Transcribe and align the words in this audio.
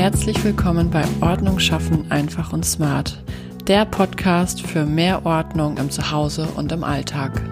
Herzlich 0.00 0.42
willkommen 0.44 0.90
bei 0.90 1.04
Ordnung 1.20 1.58
schaffen 1.58 2.10
einfach 2.10 2.54
und 2.54 2.64
smart, 2.64 3.22
der 3.66 3.84
Podcast 3.84 4.62
für 4.62 4.86
mehr 4.86 5.26
Ordnung 5.26 5.76
im 5.76 5.90
Zuhause 5.90 6.48
und 6.56 6.72
im 6.72 6.84
Alltag. 6.84 7.42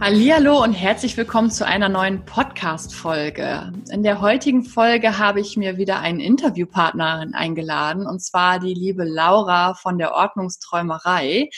Hallo 0.00 0.62
und 0.62 0.72
herzlich 0.72 1.16
willkommen 1.16 1.50
zu 1.50 1.66
einer 1.66 1.88
neuen 1.88 2.24
Podcast-Folge. 2.24 3.72
In 3.90 4.04
der 4.04 4.20
heutigen 4.20 4.62
Folge 4.62 5.18
habe 5.18 5.40
ich 5.40 5.56
mir 5.56 5.78
wieder 5.78 5.98
einen 5.98 6.20
Interviewpartnerin 6.20 7.34
eingeladen 7.34 8.06
und 8.06 8.22
zwar 8.22 8.60
die 8.60 8.72
liebe 8.72 9.02
Laura 9.02 9.74
von 9.74 9.98
der 9.98 10.14
Ordnungsträumerei. 10.14 11.50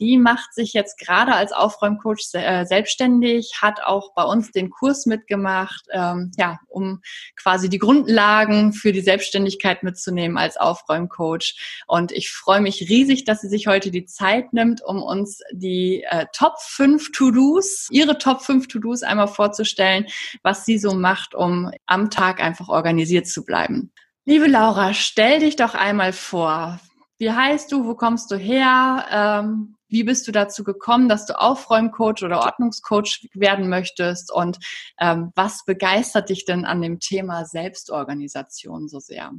Die 0.00 0.16
macht 0.16 0.54
sich 0.54 0.72
jetzt 0.72 0.98
gerade 0.98 1.34
als 1.34 1.52
Aufräumcoach 1.52 2.20
äh, 2.34 2.64
selbstständig, 2.66 3.58
hat 3.60 3.80
auch 3.82 4.14
bei 4.14 4.22
uns 4.22 4.52
den 4.52 4.70
Kurs 4.70 5.06
mitgemacht, 5.06 5.86
ähm, 5.92 6.30
ja, 6.36 6.58
um 6.68 7.00
quasi 7.36 7.68
die 7.68 7.78
Grundlagen 7.78 8.72
für 8.72 8.92
die 8.92 9.00
Selbstständigkeit 9.00 9.82
mitzunehmen 9.82 10.38
als 10.38 10.56
Aufräumcoach. 10.56 11.82
Und 11.86 12.12
ich 12.12 12.30
freue 12.30 12.60
mich 12.60 12.88
riesig, 12.88 13.24
dass 13.24 13.40
sie 13.40 13.48
sich 13.48 13.66
heute 13.66 13.90
die 13.90 14.06
Zeit 14.06 14.52
nimmt, 14.52 14.84
um 14.84 15.02
uns 15.02 15.40
die 15.52 16.04
äh, 16.08 16.26
Top 16.32 16.60
5 16.60 17.10
To-Dos 17.12 17.88
ihre 17.90 18.18
Top 18.18 18.42
5 18.42 18.68
To-Dos 18.68 19.02
einmal 19.02 19.28
vorzustellen, 19.28 20.06
was 20.42 20.64
sie 20.64 20.78
so 20.78 20.94
macht, 20.94 21.34
um 21.34 21.70
am 21.86 22.10
Tag 22.10 22.40
einfach 22.40 22.68
organisiert 22.68 23.26
zu 23.26 23.44
bleiben. 23.44 23.92
Liebe 24.24 24.46
Laura, 24.46 24.92
stell 24.92 25.40
dich 25.40 25.56
doch 25.56 25.74
einmal 25.74 26.12
vor. 26.12 26.78
Wie 27.16 27.32
heißt 27.32 27.72
du? 27.72 27.86
Wo 27.86 27.94
kommst 27.94 28.30
du 28.30 28.36
her? 28.36 29.06
Ähm, 29.10 29.74
wie 29.88 30.04
bist 30.04 30.26
du 30.28 30.32
dazu 30.32 30.64
gekommen, 30.64 31.08
dass 31.08 31.26
du 31.26 31.38
Aufräumcoach 31.38 32.22
oder 32.22 32.40
Ordnungscoach 32.40 33.28
werden 33.34 33.68
möchtest? 33.68 34.32
Und 34.32 34.58
ähm, 35.00 35.32
was 35.34 35.64
begeistert 35.64 36.28
dich 36.28 36.44
denn 36.44 36.64
an 36.64 36.82
dem 36.82 37.00
Thema 37.00 37.44
Selbstorganisation 37.44 38.88
so 38.88 39.00
sehr? 39.00 39.32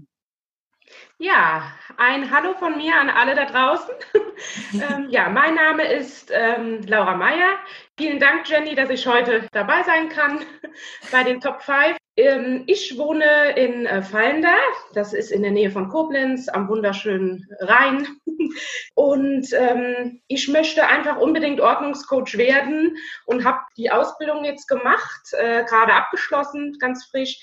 Ja, 1.18 1.72
ein 1.98 2.32
Hallo 2.32 2.56
von 2.56 2.78
mir 2.78 2.96
an 2.96 3.10
alle 3.10 3.36
da 3.36 3.46
draußen. 3.46 3.94
ähm, 4.74 5.10
ja, 5.10 5.30
mein 5.30 5.56
Name 5.56 5.84
ist 5.84 6.32
ähm, 6.34 6.82
Laura 6.88 7.16
Meyer. 7.16 7.60
Vielen 7.98 8.20
Dank, 8.20 8.50
Jenny, 8.50 8.74
dass 8.74 8.90
ich 8.90 9.06
heute 9.06 9.48
dabei 9.52 9.84
sein 9.84 10.10
kann 10.10 10.40
bei 11.12 11.24
den 11.24 11.42
Top 11.42 11.62
5. 11.62 11.99
Ähm, 12.20 12.64
ich 12.68 12.98
wohne 12.98 13.52
in 13.56 13.86
äh, 13.86 14.02
Fallenda, 14.02 14.54
das 14.94 15.14
ist 15.14 15.32
in 15.32 15.42
der 15.42 15.52
Nähe 15.52 15.72
von 15.72 15.88
Koblenz 15.88 16.50
am 16.50 16.68
wunderschönen 16.68 17.48
Rhein. 17.62 18.08
Und 18.96 19.48
ähm, 19.54 20.22
ich 20.28 20.50
möchte 20.50 20.86
einfach 20.88 21.18
unbedingt 21.18 21.62
Ordnungscoach 21.62 22.38
werden 22.38 22.98
und 23.26 23.46
habe 23.46 23.60
die 23.78 23.92
Ausbildung 23.92 24.44
jetzt 24.44 24.68
gemacht, 24.68 25.34
äh, 25.34 25.64
gerade 25.64 25.94
abgeschlossen, 25.94 26.78
ganz 26.80 27.06
frisch 27.06 27.40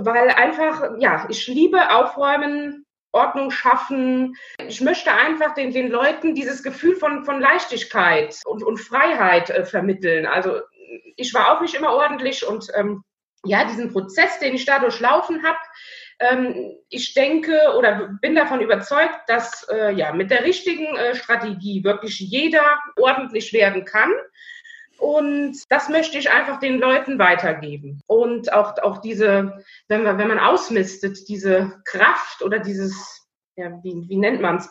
weil 0.00 0.30
einfach, 0.30 0.90
ja, 0.98 1.26
ich 1.28 1.48
liebe 1.48 1.90
Aufräumen, 1.90 2.86
Ordnung 3.10 3.50
schaffen. 3.50 4.36
Ich 4.66 4.80
möchte 4.80 5.10
einfach 5.12 5.54
den, 5.54 5.72
den 5.72 5.90
Leuten 5.90 6.34
dieses 6.34 6.62
Gefühl 6.62 6.94
von, 6.94 7.24
von 7.24 7.40
Leichtigkeit 7.40 8.36
und, 8.44 8.62
und 8.62 8.78
Freiheit 8.78 9.50
äh, 9.50 9.64
vermitteln. 9.64 10.26
Also 10.26 10.60
ich 11.16 11.34
war 11.34 11.56
auch 11.56 11.60
nicht 11.60 11.74
immer 11.74 11.92
ordentlich 11.92 12.46
und 12.46 12.68
ähm, 12.74 13.02
ja, 13.44 13.64
diesen 13.64 13.92
Prozess, 13.92 14.38
den 14.40 14.54
ich 14.54 14.64
da 14.64 14.78
durchlaufen 14.78 15.42
habe, 15.44 15.58
ähm, 16.20 16.76
ich 16.88 17.14
denke 17.14 17.74
oder 17.76 18.10
bin 18.20 18.34
davon 18.34 18.60
überzeugt, 18.60 19.20
dass 19.28 19.66
äh, 19.70 19.92
ja 19.92 20.12
mit 20.12 20.30
der 20.30 20.44
richtigen 20.44 20.96
äh, 20.96 21.14
Strategie 21.14 21.84
wirklich 21.84 22.18
jeder 22.18 22.78
ordentlich 22.96 23.52
werden 23.52 23.84
kann. 23.84 24.12
Und 24.98 25.56
das 25.68 25.88
möchte 25.88 26.18
ich 26.18 26.30
einfach 26.30 26.58
den 26.58 26.80
Leuten 26.80 27.20
weitergeben. 27.20 28.00
Und 28.08 28.52
auch, 28.52 28.76
auch 28.82 28.98
diese, 28.98 29.64
wenn, 29.86 30.02
man, 30.02 30.18
wenn 30.18 30.26
man 30.26 30.40
ausmistet, 30.40 31.28
diese 31.28 31.80
Kraft 31.84 32.42
oder 32.42 32.58
dieses, 32.58 33.28
ja, 33.54 33.70
wie, 33.84 34.08
wie 34.08 34.16
nennt 34.16 34.40
man 34.40 34.56
es, 34.56 34.68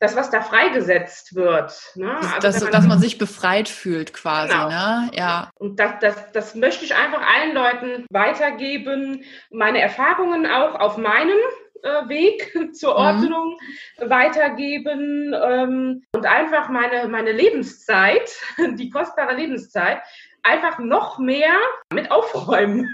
das, 0.00 0.16
was 0.16 0.30
da 0.30 0.40
freigesetzt 0.40 1.34
wird. 1.34 1.92
Ne? 1.94 2.16
Also, 2.16 2.40
dass, 2.40 2.62
man, 2.62 2.72
dass 2.72 2.86
man 2.86 2.98
sich 2.98 3.18
befreit 3.18 3.68
fühlt 3.68 4.14
quasi. 4.14 4.52
Genau. 4.52 4.68
Ne? 4.68 5.10
Ja. 5.12 5.50
Und 5.58 5.78
das, 5.78 5.92
das, 6.00 6.32
das 6.32 6.54
möchte 6.54 6.84
ich 6.84 6.94
einfach 6.94 7.20
allen 7.22 7.54
Leuten 7.54 8.06
weitergeben. 8.10 9.24
Meine 9.50 9.80
Erfahrungen 9.80 10.46
auch 10.46 10.80
auf 10.80 10.96
meinem 10.96 11.38
äh, 11.82 12.08
Weg 12.08 12.50
zur 12.74 12.92
mhm. 12.92 12.96
Ordnung 12.96 13.58
mhm. 13.98 14.10
weitergeben 14.10 15.34
ähm, 15.34 16.02
und 16.14 16.26
einfach 16.26 16.70
meine, 16.70 17.06
meine 17.08 17.32
Lebenszeit, 17.32 18.30
die 18.76 18.88
kostbare 18.88 19.36
Lebenszeit, 19.36 20.00
einfach 20.42 20.78
noch 20.78 21.18
mehr 21.18 21.52
mit 21.92 22.10
Aufräumen 22.10 22.88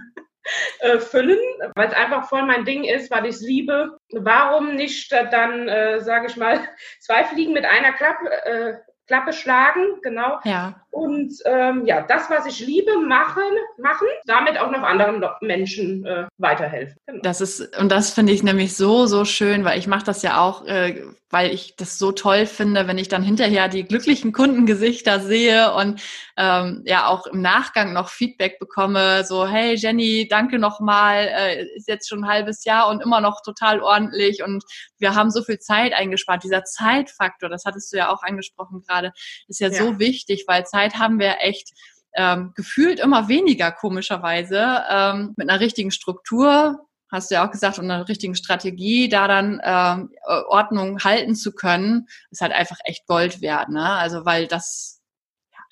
äh, 0.80 0.98
füllen, 0.98 1.38
weil 1.74 1.88
es 1.88 1.94
einfach 1.94 2.28
voll 2.28 2.42
mein 2.42 2.64
Ding 2.64 2.84
ist, 2.84 3.10
weil 3.10 3.26
ich 3.26 3.36
es 3.36 3.40
liebe. 3.40 3.98
Warum 4.12 4.74
nicht 4.74 5.12
dann, 5.12 5.68
äh, 5.68 6.00
sage 6.00 6.26
ich 6.26 6.36
mal, 6.36 6.60
zwei 7.00 7.24
Fliegen 7.24 7.52
mit 7.52 7.64
einer 7.64 7.92
Klappe, 7.92 8.30
äh, 8.44 8.74
Klappe 9.06 9.32
schlagen, 9.32 10.00
genau. 10.02 10.40
Ja. 10.44 10.85
Und 10.96 11.34
ähm, 11.44 11.84
ja, 11.84 12.00
das, 12.00 12.30
was 12.30 12.46
ich 12.46 12.60
liebe, 12.60 12.96
machen, 12.96 13.42
machen, 13.76 14.06
damit 14.24 14.58
auch 14.58 14.70
noch 14.70 14.82
anderen 14.82 15.22
Menschen 15.42 16.06
äh, 16.06 16.26
weiterhelfen. 16.38 16.96
Genau. 17.06 17.20
Das 17.22 17.42
ist, 17.42 17.76
und 17.76 17.92
das 17.92 18.14
finde 18.14 18.32
ich 18.32 18.42
nämlich 18.42 18.74
so, 18.74 19.04
so 19.04 19.26
schön, 19.26 19.62
weil 19.66 19.78
ich 19.78 19.88
mache 19.88 20.06
das 20.06 20.22
ja 20.22 20.40
auch, 20.40 20.64
äh, 20.64 21.02
weil 21.28 21.52
ich 21.52 21.74
das 21.76 21.98
so 21.98 22.12
toll 22.12 22.46
finde, 22.46 22.86
wenn 22.86 22.98
ich 22.98 23.08
dann 23.08 23.22
hinterher 23.22 23.68
die 23.68 23.84
glücklichen 23.84 24.32
Kundengesichter 24.32 25.20
sehe 25.20 25.74
und 25.74 26.00
ähm, 26.38 26.82
ja 26.86 27.08
auch 27.08 27.26
im 27.26 27.42
Nachgang 27.42 27.92
noch 27.92 28.08
Feedback 28.08 28.58
bekomme, 28.58 29.24
so, 29.24 29.46
hey 29.46 29.74
Jenny, 29.74 30.28
danke 30.30 30.58
nochmal, 30.58 31.28
äh, 31.28 31.66
ist 31.76 31.88
jetzt 31.88 32.08
schon 32.08 32.24
ein 32.24 32.30
halbes 32.30 32.64
Jahr 32.64 32.88
und 32.88 33.02
immer 33.02 33.20
noch 33.20 33.42
total 33.42 33.82
ordentlich 33.82 34.42
und 34.42 34.64
wir 34.98 35.14
haben 35.14 35.30
so 35.30 35.42
viel 35.42 35.58
Zeit 35.58 35.92
eingespart. 35.92 36.44
Dieser 36.44 36.64
Zeitfaktor, 36.64 37.48
das 37.48 37.64
hattest 37.64 37.92
du 37.92 37.98
ja 37.98 38.10
auch 38.10 38.22
angesprochen 38.22 38.82
gerade, 38.86 39.12
ist 39.48 39.60
ja, 39.60 39.68
ja. 39.68 39.74
so 39.74 39.98
wichtig, 39.98 40.44
weil 40.46 40.64
Zeit 40.64 40.85
haben 40.94 41.18
wir 41.18 41.36
echt 41.40 41.72
ähm, 42.14 42.52
gefühlt 42.54 42.98
immer 43.00 43.28
weniger 43.28 43.72
komischerweise 43.72 44.84
ähm, 44.90 45.34
mit 45.36 45.50
einer 45.50 45.60
richtigen 45.60 45.90
Struktur 45.90 46.86
hast 47.10 47.30
du 47.30 47.36
ja 47.36 47.46
auch 47.46 47.50
gesagt, 47.50 47.78
und 47.78 47.90
einer 47.90 48.08
richtigen 48.08 48.34
Strategie, 48.34 49.08
da 49.08 49.28
dann 49.28 49.60
ähm, 49.62 50.10
Ordnung 50.48 51.04
halten 51.04 51.34
zu 51.34 51.52
können, 51.52 52.08
ist 52.30 52.40
halt 52.40 52.52
einfach 52.52 52.78
echt 52.84 53.06
Gold 53.06 53.40
wert. 53.40 53.68
Ne? 53.68 53.88
Also 53.88 54.24
weil 54.24 54.46
das 54.46 54.95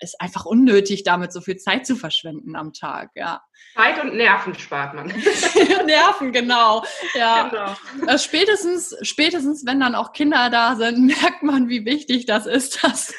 ist 0.01 0.21
einfach 0.21 0.45
unnötig, 0.45 1.05
damit 1.05 1.33
so 1.33 1.41
viel 1.41 1.57
Zeit 1.57 1.87
zu 1.87 1.97
verschwenden 1.97 2.57
am 2.57 2.73
Tag, 2.73 3.11
ja. 3.15 3.43
Zeit 3.75 4.03
und 4.03 4.15
Nerven 4.15 4.55
spart 4.55 4.95
man. 4.95 5.07
Nerven, 5.87 6.33
genau. 6.33 6.85
Ja. 7.15 7.49
Genau. 7.49 8.11
Äh, 8.13 8.19
spätestens, 8.19 8.97
spätestens, 9.03 9.67
wenn 9.67 9.81
dann 9.81 9.95
auch 9.95 10.13
Kinder 10.13 10.49
da 10.51 10.77
sind, 10.77 11.07
merkt 11.23 11.43
man, 11.43 11.69
wie 11.69 11.85
wichtig 11.85 12.27
das 12.27 12.47
ist. 12.47 12.85
Dass 12.85 13.15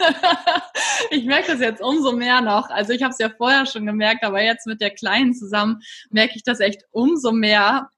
ich 1.10 1.26
merke 1.26 1.52
das 1.52 1.60
jetzt 1.60 1.82
umso 1.82 2.14
mehr 2.14 2.42
noch. 2.42 2.70
Also 2.70 2.94
ich 2.94 3.04
habe 3.04 3.12
es 3.12 3.20
ja 3.20 3.30
vorher 3.30 3.66
schon 3.66 3.86
gemerkt, 3.86 4.24
aber 4.24 4.42
jetzt 4.42 4.66
mit 4.66 4.80
der 4.80 4.92
Kleinen 4.92 5.34
zusammen 5.34 5.82
merke 6.10 6.34
ich 6.36 6.44
das 6.44 6.60
echt 6.62 6.84
umso 6.92 7.32
mehr, 7.32 7.90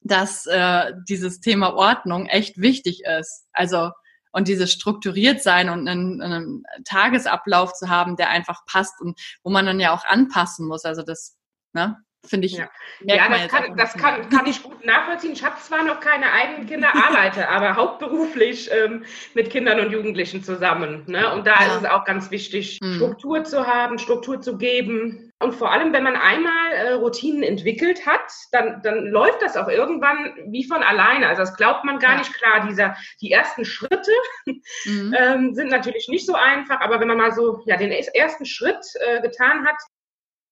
dass 0.00 0.46
äh, 0.46 0.92
dieses 1.08 1.40
Thema 1.40 1.74
Ordnung 1.74 2.26
echt 2.26 2.60
wichtig 2.60 3.02
ist. 3.18 3.46
Also 3.52 3.90
und 4.32 4.48
dieses 4.48 4.72
strukturiert 4.72 5.42
sein 5.42 5.68
und 5.68 5.86
einen, 5.86 6.20
einen 6.20 6.64
Tagesablauf 6.84 7.72
zu 7.74 7.88
haben, 7.88 8.16
der 8.16 8.30
einfach 8.30 8.64
passt 8.66 9.00
und 9.00 9.18
wo 9.42 9.50
man 9.50 9.66
dann 9.66 9.80
ja 9.80 9.94
auch 9.94 10.04
anpassen 10.04 10.66
muss. 10.66 10.84
Also 10.84 11.02
das, 11.02 11.36
ne? 11.72 11.98
Finde 12.24 12.46
ich. 12.46 12.52
Ja, 12.52 12.68
ja 13.00 13.28
das, 13.28 13.48
kann, 13.48 13.76
das 13.76 13.94
kann, 13.94 14.28
kann, 14.28 14.46
ich 14.46 14.62
gut 14.62 14.84
nachvollziehen. 14.86 15.32
Ich 15.32 15.44
habe 15.44 15.56
zwar 15.60 15.82
noch 15.82 15.98
keine 15.98 16.30
eigenen 16.30 16.66
Kinder, 16.68 16.94
arbeite 16.94 17.48
aber 17.48 17.74
hauptberuflich 17.74 18.70
ähm, 18.72 19.04
mit 19.34 19.50
Kindern 19.50 19.80
und 19.80 19.90
Jugendlichen 19.90 20.44
zusammen. 20.44 21.02
Ne? 21.08 21.32
Und 21.32 21.46
da 21.48 21.54
ja. 21.60 21.66
ist 21.66 21.82
es 21.82 21.84
auch 21.84 22.04
ganz 22.04 22.30
wichtig, 22.30 22.78
mhm. 22.80 22.94
Struktur 22.94 23.42
zu 23.42 23.66
haben, 23.66 23.98
Struktur 23.98 24.40
zu 24.40 24.56
geben. 24.56 25.32
Und 25.40 25.56
vor 25.56 25.72
allem, 25.72 25.92
wenn 25.92 26.04
man 26.04 26.14
einmal 26.14 26.72
äh, 26.72 26.92
Routinen 26.92 27.42
entwickelt 27.42 28.06
hat, 28.06 28.30
dann, 28.52 28.80
dann 28.82 29.06
läuft 29.06 29.42
das 29.42 29.56
auch 29.56 29.66
irgendwann 29.66 30.32
wie 30.46 30.62
von 30.62 30.84
alleine. 30.84 31.26
Also 31.26 31.42
das 31.42 31.56
glaubt 31.56 31.84
man 31.84 31.98
gar 31.98 32.12
ja. 32.12 32.18
nicht 32.18 32.32
klar. 32.34 32.64
Dieser, 32.68 32.96
die 33.20 33.32
ersten 33.32 33.64
Schritte 33.64 34.12
mhm. 34.86 35.12
ähm, 35.18 35.54
sind 35.54 35.70
natürlich 35.70 36.06
nicht 36.06 36.24
so 36.24 36.34
einfach, 36.34 36.80
aber 36.80 37.00
wenn 37.00 37.08
man 37.08 37.18
mal 37.18 37.32
so 37.32 37.62
ja, 37.66 37.76
den 37.76 37.90
ersten 37.90 38.46
Schritt 38.46 38.84
äh, 39.00 39.20
getan 39.20 39.66
hat, 39.66 39.76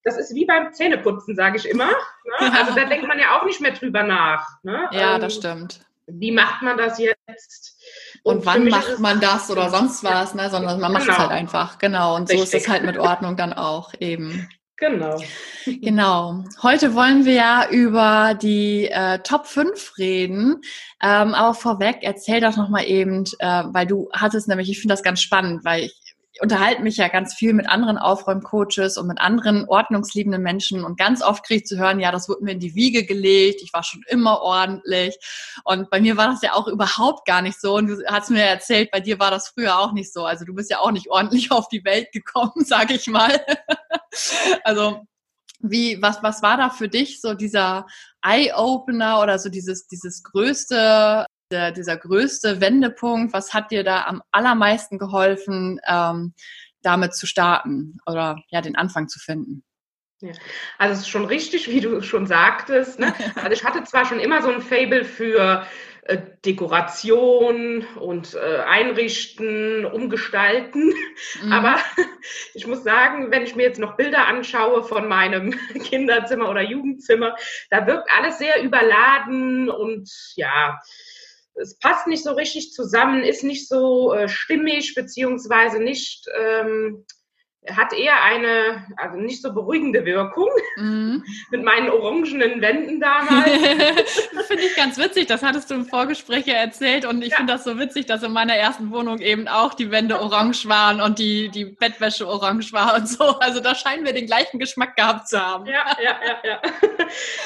das 0.04 0.16
ist 0.16 0.34
wie 0.34 0.46
beim 0.46 0.72
Zähneputzen, 0.72 1.34
sage 1.34 1.58
ich 1.58 1.68
immer. 1.68 1.88
Ne? 1.88 2.52
Also 2.58 2.74
da 2.74 2.84
denkt 2.88 3.06
man 3.06 3.18
ja 3.18 3.38
auch 3.38 3.44
nicht 3.44 3.60
mehr 3.60 3.72
drüber 3.72 4.02
nach. 4.02 4.46
Ne? 4.62 4.88
Ja, 4.92 5.16
ähm, 5.16 5.20
das 5.20 5.34
stimmt. 5.34 5.80
Wie 6.06 6.32
macht 6.32 6.62
man 6.62 6.76
das 6.76 6.98
jetzt? 6.98 7.76
Und, 8.22 8.38
und 8.38 8.46
wann 8.46 8.68
macht 8.68 8.98
man 8.98 9.20
das 9.20 9.50
oder 9.50 9.70
sonst 9.70 10.02
was, 10.02 10.34
ne? 10.34 10.50
sondern 10.50 10.80
man 10.80 10.92
macht 10.92 11.04
genau. 11.04 11.14
es 11.14 11.18
halt 11.18 11.30
einfach. 11.30 11.78
Genau. 11.78 12.16
Und 12.16 12.30
Richtig. 12.30 12.50
so 12.50 12.56
ist 12.56 12.62
es 12.64 12.68
halt 12.68 12.84
mit 12.84 12.98
Ordnung 12.98 13.36
dann 13.36 13.52
auch 13.52 13.92
eben. 13.98 14.48
Genau. 14.80 15.22
Genau. 15.66 16.44
Heute 16.62 16.94
wollen 16.94 17.26
wir 17.26 17.34
ja 17.34 17.68
über 17.68 18.32
die 18.32 18.86
äh, 18.86 19.18
Top 19.18 19.46
5 19.46 19.98
reden. 19.98 20.62
Ähm, 21.02 21.34
aber 21.34 21.52
vorweg, 21.52 21.98
erzähl 22.00 22.40
doch 22.40 22.56
nochmal 22.56 22.86
eben, 22.86 23.24
äh, 23.40 23.64
weil 23.66 23.86
du 23.86 24.08
hattest 24.14 24.48
nämlich, 24.48 24.70
ich 24.70 24.80
finde 24.80 24.94
das 24.94 25.02
ganz 25.02 25.20
spannend, 25.20 25.66
weil 25.66 25.82
ich 25.82 26.09
unterhalte 26.40 26.82
mich 26.82 26.96
ja 26.96 27.08
ganz 27.08 27.34
viel 27.34 27.52
mit 27.52 27.68
anderen 27.68 27.98
Aufräumcoaches 27.98 28.96
und 28.96 29.06
mit 29.06 29.20
anderen 29.20 29.66
ordnungsliebenden 29.68 30.42
Menschen 30.42 30.84
und 30.84 30.98
ganz 30.98 31.22
oft 31.22 31.44
kriege 31.44 31.60
ich 31.60 31.66
zu 31.66 31.78
hören, 31.78 32.00
ja, 32.00 32.10
das 32.10 32.28
wurde 32.28 32.44
mir 32.44 32.52
in 32.52 32.60
die 32.60 32.74
Wiege 32.74 33.04
gelegt, 33.04 33.60
ich 33.62 33.72
war 33.72 33.82
schon 33.82 34.02
immer 34.08 34.40
ordentlich. 34.40 35.18
Und 35.64 35.90
bei 35.90 36.00
mir 36.00 36.16
war 36.16 36.28
das 36.28 36.42
ja 36.42 36.54
auch 36.54 36.66
überhaupt 36.66 37.26
gar 37.26 37.42
nicht 37.42 37.60
so. 37.60 37.76
Und 37.76 37.88
du 37.88 38.02
hast 38.06 38.30
mir 38.30 38.42
erzählt, 38.42 38.90
bei 38.90 39.00
dir 39.00 39.18
war 39.18 39.30
das 39.30 39.48
früher 39.48 39.78
auch 39.78 39.92
nicht 39.92 40.12
so. 40.12 40.24
Also 40.24 40.44
du 40.44 40.54
bist 40.54 40.70
ja 40.70 40.78
auch 40.78 40.90
nicht 40.90 41.10
ordentlich 41.10 41.50
auf 41.50 41.68
die 41.68 41.84
Welt 41.84 42.10
gekommen, 42.12 42.52
sage 42.64 42.94
ich 42.94 43.06
mal. 43.06 43.44
also 44.64 45.02
wie, 45.60 46.00
was, 46.00 46.22
was 46.22 46.42
war 46.42 46.56
da 46.56 46.70
für 46.70 46.88
dich 46.88 47.20
so 47.20 47.34
dieser 47.34 47.86
Eye-Opener 48.22 49.20
oder 49.20 49.38
so 49.38 49.50
dieses, 49.50 49.86
dieses 49.86 50.22
größte 50.22 51.26
der, 51.50 51.72
dieser 51.72 51.96
größte 51.96 52.60
Wendepunkt? 52.60 53.32
Was 53.32 53.52
hat 53.54 53.70
dir 53.70 53.84
da 53.84 54.04
am 54.04 54.22
allermeisten 54.30 54.98
geholfen, 54.98 55.80
ähm, 55.86 56.34
damit 56.82 57.14
zu 57.14 57.26
starten 57.26 57.98
oder 58.06 58.42
ja, 58.48 58.60
den 58.60 58.76
Anfang 58.76 59.08
zu 59.08 59.18
finden? 59.18 59.64
Ja. 60.20 60.32
Also 60.78 60.94
es 60.94 61.00
ist 61.00 61.08
schon 61.08 61.24
richtig, 61.24 61.70
wie 61.70 61.80
du 61.80 62.02
schon 62.02 62.26
sagtest. 62.26 62.98
Ne? 62.98 63.14
Also 63.36 63.52
ich 63.52 63.64
hatte 63.64 63.84
zwar 63.84 64.04
schon 64.04 64.20
immer 64.20 64.42
so 64.42 64.50
ein 64.50 64.60
Fable 64.60 65.04
für 65.04 65.66
äh, 66.02 66.18
Dekoration 66.44 67.86
und 67.98 68.34
äh, 68.34 68.60
Einrichten, 68.66 69.84
Umgestalten, 69.84 70.92
mhm. 71.42 71.52
aber 71.52 71.78
ich 72.54 72.66
muss 72.66 72.82
sagen, 72.82 73.30
wenn 73.30 73.42
ich 73.42 73.54
mir 73.54 73.64
jetzt 73.64 73.78
noch 73.78 73.96
Bilder 73.96 74.26
anschaue 74.26 74.82
von 74.82 75.08
meinem 75.08 75.50
Kinderzimmer 75.84 76.48
oder 76.48 76.62
Jugendzimmer, 76.62 77.36
da 77.70 77.86
wirkt 77.86 78.08
alles 78.16 78.38
sehr 78.38 78.62
überladen 78.62 79.68
und 79.68 80.10
ja, 80.36 80.80
es 81.54 81.78
passt 81.78 82.06
nicht 82.06 82.24
so 82.24 82.32
richtig 82.32 82.72
zusammen, 82.72 83.22
ist 83.22 83.44
nicht 83.44 83.68
so 83.68 84.12
äh, 84.12 84.28
stimmig, 84.28 84.94
beziehungsweise 84.94 85.80
nicht 85.80 86.26
ähm, 86.38 87.04
hat 87.68 87.92
eher 87.92 88.22
eine, 88.22 88.86
also 88.96 89.18
nicht 89.18 89.42
so 89.42 89.52
beruhigende 89.52 90.04
Wirkung 90.06 90.48
mhm. 90.76 91.22
mit 91.50 91.62
meinen 91.62 91.90
orangenen 91.90 92.60
Wänden 92.60 93.00
damals. 93.00 93.50
das 94.34 94.46
finde 94.46 94.64
ich 94.64 94.74
ganz 94.76 94.96
witzig, 94.98 95.26
das 95.26 95.42
hattest 95.42 95.70
du 95.70 95.74
im 95.74 95.84
Vorgespräch 95.84 96.46
ja 96.46 96.54
erzählt 96.54 97.04
und 97.04 97.22
ich 97.22 97.32
ja. 97.32 97.36
finde 97.36 97.52
das 97.52 97.64
so 97.64 97.78
witzig, 97.78 98.06
dass 98.06 98.22
in 98.22 98.32
meiner 98.32 98.54
ersten 98.54 98.90
Wohnung 98.90 99.18
eben 99.18 99.46
auch 99.46 99.74
die 99.74 99.90
Wände 99.90 100.20
orange 100.20 100.68
waren 100.68 101.00
und 101.02 101.18
die, 101.18 101.50
die 101.50 101.66
Bettwäsche 101.66 102.26
orange 102.26 102.72
war 102.72 102.96
und 102.96 103.08
so. 103.08 103.38
Also 103.40 103.60
da 103.60 103.74
scheinen 103.74 104.06
wir 104.06 104.14
den 104.14 104.26
gleichen 104.26 104.58
Geschmack 104.58 104.96
gehabt 104.96 105.28
zu 105.28 105.38
haben. 105.38 105.66
Ja, 105.66 105.84
ja, 106.02 106.18
ja, 106.26 106.38
ja. 106.42 106.60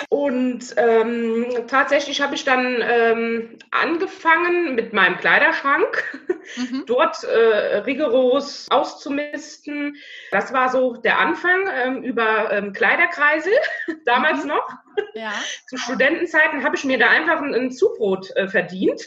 Und 0.08 0.74
ähm, 0.76 1.46
tatsächlich 1.66 2.20
habe 2.20 2.34
ich 2.36 2.44
dann 2.44 2.82
ähm, 2.82 3.58
angefangen 3.70 4.74
mit 4.76 4.92
meinem 4.92 5.16
Kleiderschrank, 5.18 6.22
mhm. 6.56 6.84
dort 6.86 7.24
äh, 7.24 7.78
rigoros 7.78 8.66
auszumisten, 8.70 9.96
das 10.30 10.52
war 10.52 10.68
so 10.68 10.94
der 10.94 11.18
Anfang 11.20 11.68
ähm, 11.72 12.02
über 12.02 12.52
ähm, 12.52 12.72
Kleiderkreisel, 12.72 13.52
damals 14.04 14.42
mhm. 14.42 14.50
noch. 14.50 14.68
Ja. 15.14 15.32
Zu 15.68 15.76
Studentenzeiten 15.76 16.64
habe 16.64 16.76
ich 16.76 16.84
mir 16.84 16.98
da 16.98 17.08
einfach 17.08 17.40
ein, 17.40 17.54
ein 17.54 17.70
Zubrot 17.70 18.30
äh, 18.36 18.48
verdient. 18.48 19.02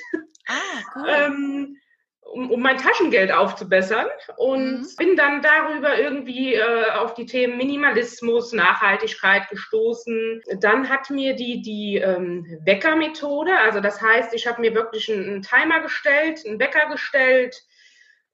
Ah, 0.48 0.54
cool. 0.96 1.10
ähm, 1.10 1.78
um, 2.22 2.52
um, 2.52 2.62
mein 2.62 2.78
Taschengeld 2.78 3.32
aufzubessern 3.32 4.08
und 4.36 4.82
mhm. 4.82 4.88
bin 4.98 5.16
dann 5.16 5.42
darüber 5.42 5.98
irgendwie 5.98 6.56
äh, 6.56 6.92
auf 6.92 7.14
die 7.14 7.26
Themen 7.26 7.58
Minimalismus, 7.58 8.52
Nachhaltigkeit 8.52 9.50
gestoßen. 9.50 10.42
Dann 10.60 10.90
hat 10.90 11.10
mir 11.10 11.36
die, 11.36 11.62
die 11.62 11.98
ähm, 11.98 12.46
Wecker-Methode, 12.64 13.58
also 13.58 13.80
das 13.80 14.02
heißt, 14.02 14.34
ich 14.34 14.46
habe 14.46 14.62
mir 14.62 14.76
wirklich 14.76 15.12
einen, 15.12 15.26
einen 15.26 15.42
Timer 15.42 15.80
gestellt, 15.80 16.42
einen 16.46 16.60
Wecker 16.60 16.90
gestellt, 16.90 17.64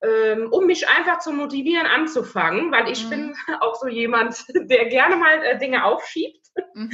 ähm, 0.03 0.49
um 0.51 0.65
mich 0.65 0.89
einfach 0.89 1.19
zu 1.19 1.31
motivieren, 1.31 1.87
anzufangen, 1.87 2.71
weil 2.71 2.91
ich 2.91 3.05
mhm. 3.05 3.09
bin 3.09 3.35
auch 3.61 3.75
so 3.75 3.87
jemand, 3.87 4.43
der 4.53 4.85
gerne 4.85 5.15
mal 5.15 5.43
äh, 5.43 5.57
Dinge 5.57 5.83
aufschiebt. 5.85 6.39
Mhm, 6.75 6.91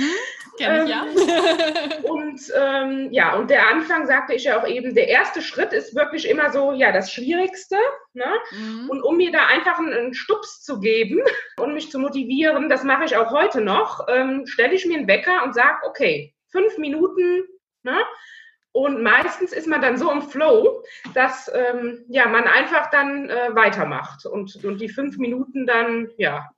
ich, 0.57 0.65
ja. 0.65 1.06
Ähm, 1.06 2.03
und 2.03 2.41
ähm, 2.56 3.09
ja, 3.11 3.35
und 3.35 3.50
der 3.50 3.67
Anfang 3.67 4.07
sagte 4.07 4.33
ich 4.33 4.45
ja 4.45 4.57
auch 4.57 4.65
eben, 4.65 4.95
der 4.95 5.09
erste 5.09 5.41
Schritt 5.41 5.73
ist 5.73 5.95
wirklich 5.95 6.29
immer 6.29 6.51
so, 6.51 6.71
ja, 6.71 6.94
das 6.94 7.11
Schwierigste. 7.11 7.75
Ne? 8.13 8.31
Mhm. 8.51 8.89
Und 8.89 9.01
um 9.01 9.17
mir 9.17 9.31
da 9.31 9.47
einfach 9.47 9.79
einen, 9.79 9.91
einen, 9.91 10.13
Stups 10.13 10.63
zu 10.63 10.79
geben 10.79 11.21
und 11.57 11.73
mich 11.73 11.91
zu 11.91 12.00
motivieren, 12.00 12.69
das 12.69 12.85
mache 12.85 13.03
ich 13.03 13.17
auch 13.17 13.31
heute 13.31 13.59
noch, 13.59 14.07
ähm, 14.07 14.45
stelle 14.45 14.75
ich 14.75 14.85
mir 14.85 14.97
einen 14.97 15.07
Wecker 15.07 15.44
und 15.44 15.53
sage, 15.53 15.77
okay, 15.85 16.33
fünf 16.51 16.77
Minuten, 16.77 17.44
ne? 17.83 17.97
Und 18.71 19.01
meistens 19.01 19.51
ist 19.51 19.68
man 19.68 19.81
dann 19.81 19.98
so 19.98 20.12
im 20.12 20.21
Flow, 20.21 20.83
dass 21.13 21.51
ähm, 21.54 22.06
ja, 22.07 22.27
man 22.27 22.44
einfach 22.44 22.92
dann 22.92 23.30
äh, 23.30 23.50
weitermacht 23.54 24.25
und, 24.25 24.63
und 24.63 24.80
die 24.80 24.89
fünf 24.89 25.18
Minuten 25.18 25.66
dann, 25.66 26.10
ja. 26.18 26.50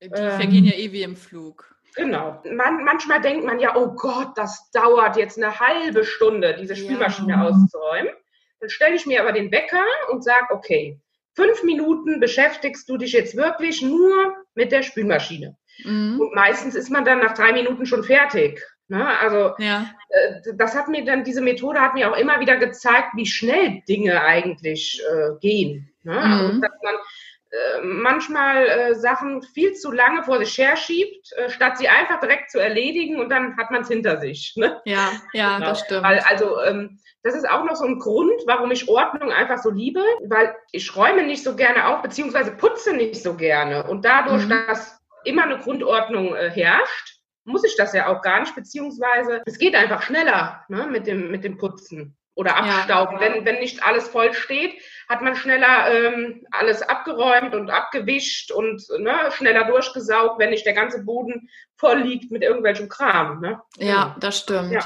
Die 0.00 0.06
ähm, 0.06 0.40
vergehen 0.40 0.64
ja 0.64 0.74
eh 0.74 0.92
wie 0.92 1.02
im 1.02 1.16
Flug. 1.16 1.74
Genau. 1.94 2.42
Man, 2.44 2.84
manchmal 2.84 3.20
denkt 3.20 3.44
man 3.44 3.58
ja, 3.58 3.76
oh 3.76 3.94
Gott, 3.94 4.30
das 4.36 4.70
dauert 4.70 5.16
jetzt 5.16 5.36
eine 5.36 5.58
halbe 5.58 6.04
Stunde, 6.04 6.56
diese 6.58 6.76
Spülmaschine 6.76 7.32
ja. 7.32 7.42
auszuräumen. 7.42 8.12
Dann 8.60 8.70
stelle 8.70 8.94
ich 8.94 9.06
mir 9.06 9.20
aber 9.20 9.32
den 9.32 9.50
Wecker 9.50 9.84
und 10.10 10.22
sage, 10.24 10.46
okay, 10.50 10.98
fünf 11.34 11.62
Minuten 11.64 12.20
beschäftigst 12.20 12.88
du 12.88 12.96
dich 12.96 13.12
jetzt 13.12 13.36
wirklich 13.36 13.82
nur 13.82 14.36
mit 14.54 14.72
der 14.72 14.82
Spülmaschine. 14.82 15.56
Mhm. 15.84 16.20
Und 16.20 16.34
meistens 16.34 16.74
ist 16.74 16.90
man 16.90 17.04
dann 17.04 17.18
nach 17.18 17.34
drei 17.34 17.52
Minuten 17.52 17.86
schon 17.86 18.04
fertig. 18.04 18.64
Ne? 18.92 19.18
Also 19.20 19.54
ja. 19.56 19.86
äh, 20.10 20.54
das 20.54 20.76
hat 20.76 20.88
mir 20.88 21.02
dann, 21.02 21.24
diese 21.24 21.40
Methode 21.40 21.80
hat 21.80 21.94
mir 21.94 22.10
auch 22.10 22.16
immer 22.16 22.40
wieder 22.40 22.56
gezeigt, 22.56 23.08
wie 23.14 23.24
schnell 23.24 23.80
Dinge 23.88 24.20
eigentlich 24.20 25.02
äh, 25.10 25.30
gehen. 25.40 25.90
Ne? 26.02 26.12
Mhm. 26.12 26.18
Also, 26.18 26.60
dass 26.60 26.72
man 26.82 26.94
äh, 26.94 27.80
manchmal 27.82 28.66
äh, 28.66 28.94
Sachen 28.94 29.40
viel 29.42 29.72
zu 29.72 29.92
lange 29.92 30.24
vor 30.24 30.38
sich 30.40 30.58
her 30.58 30.76
schiebt, 30.76 31.32
äh, 31.38 31.48
statt 31.48 31.78
sie 31.78 31.88
einfach 31.88 32.20
direkt 32.20 32.50
zu 32.50 32.58
erledigen 32.58 33.18
und 33.18 33.30
dann 33.30 33.56
hat 33.56 33.70
man 33.70 33.80
es 33.80 33.88
hinter 33.88 34.20
sich. 34.20 34.52
Ne? 34.56 34.78
Ja, 34.84 35.08
ja, 35.32 35.56
genau. 35.56 35.70
das 35.70 35.80
stimmt. 35.80 36.02
Weil, 36.02 36.18
also 36.28 36.60
ähm, 36.60 36.98
das 37.22 37.34
ist 37.34 37.48
auch 37.48 37.64
noch 37.64 37.76
so 37.76 37.86
ein 37.86 37.98
Grund, 37.98 38.42
warum 38.44 38.72
ich 38.72 38.90
Ordnung 38.90 39.32
einfach 39.32 39.62
so 39.62 39.70
liebe, 39.70 40.02
weil 40.26 40.54
ich 40.72 40.94
räume 40.94 41.22
nicht 41.22 41.44
so 41.44 41.56
gerne 41.56 41.86
auf, 41.86 42.02
beziehungsweise 42.02 42.50
putze 42.50 42.92
nicht 42.92 43.22
so 43.22 43.36
gerne. 43.36 43.84
Und 43.84 44.04
dadurch, 44.04 44.44
mhm. 44.44 44.50
dass 44.66 45.00
immer 45.24 45.44
eine 45.44 45.56
Grundordnung 45.56 46.34
äh, 46.36 46.50
herrscht, 46.50 47.21
muss 47.44 47.64
ich 47.64 47.76
das 47.76 47.92
ja 47.92 48.06
auch 48.06 48.22
gar 48.22 48.40
nicht, 48.40 48.54
beziehungsweise 48.54 49.42
es 49.46 49.58
geht 49.58 49.74
einfach 49.74 50.02
schneller 50.02 50.64
ne, 50.68 50.86
mit, 50.86 51.06
dem, 51.06 51.30
mit 51.30 51.44
dem 51.44 51.58
Putzen 51.58 52.16
oder 52.34 52.56
Abstauben. 52.56 53.20
Ja, 53.20 53.20
wenn, 53.20 53.44
wenn 53.44 53.58
nicht 53.58 53.82
alles 53.82 54.08
voll 54.08 54.32
steht, 54.32 54.80
hat 55.08 55.22
man 55.22 55.36
schneller 55.36 55.92
ähm, 55.92 56.46
alles 56.50 56.82
abgeräumt 56.82 57.54
und 57.54 57.70
abgewischt 57.70 58.52
und 58.52 58.82
ne, 58.98 59.30
schneller 59.32 59.64
durchgesaugt, 59.64 60.38
wenn 60.38 60.50
nicht 60.50 60.64
der 60.64 60.74
ganze 60.74 61.04
Boden 61.04 61.48
voll 61.76 61.98
liegt 61.98 62.30
mit 62.30 62.42
irgendwelchem 62.42 62.88
Kram. 62.88 63.40
Ne? 63.40 63.60
Ja, 63.76 64.16
das 64.20 64.38
stimmt. 64.38 64.72
Ja. 64.72 64.82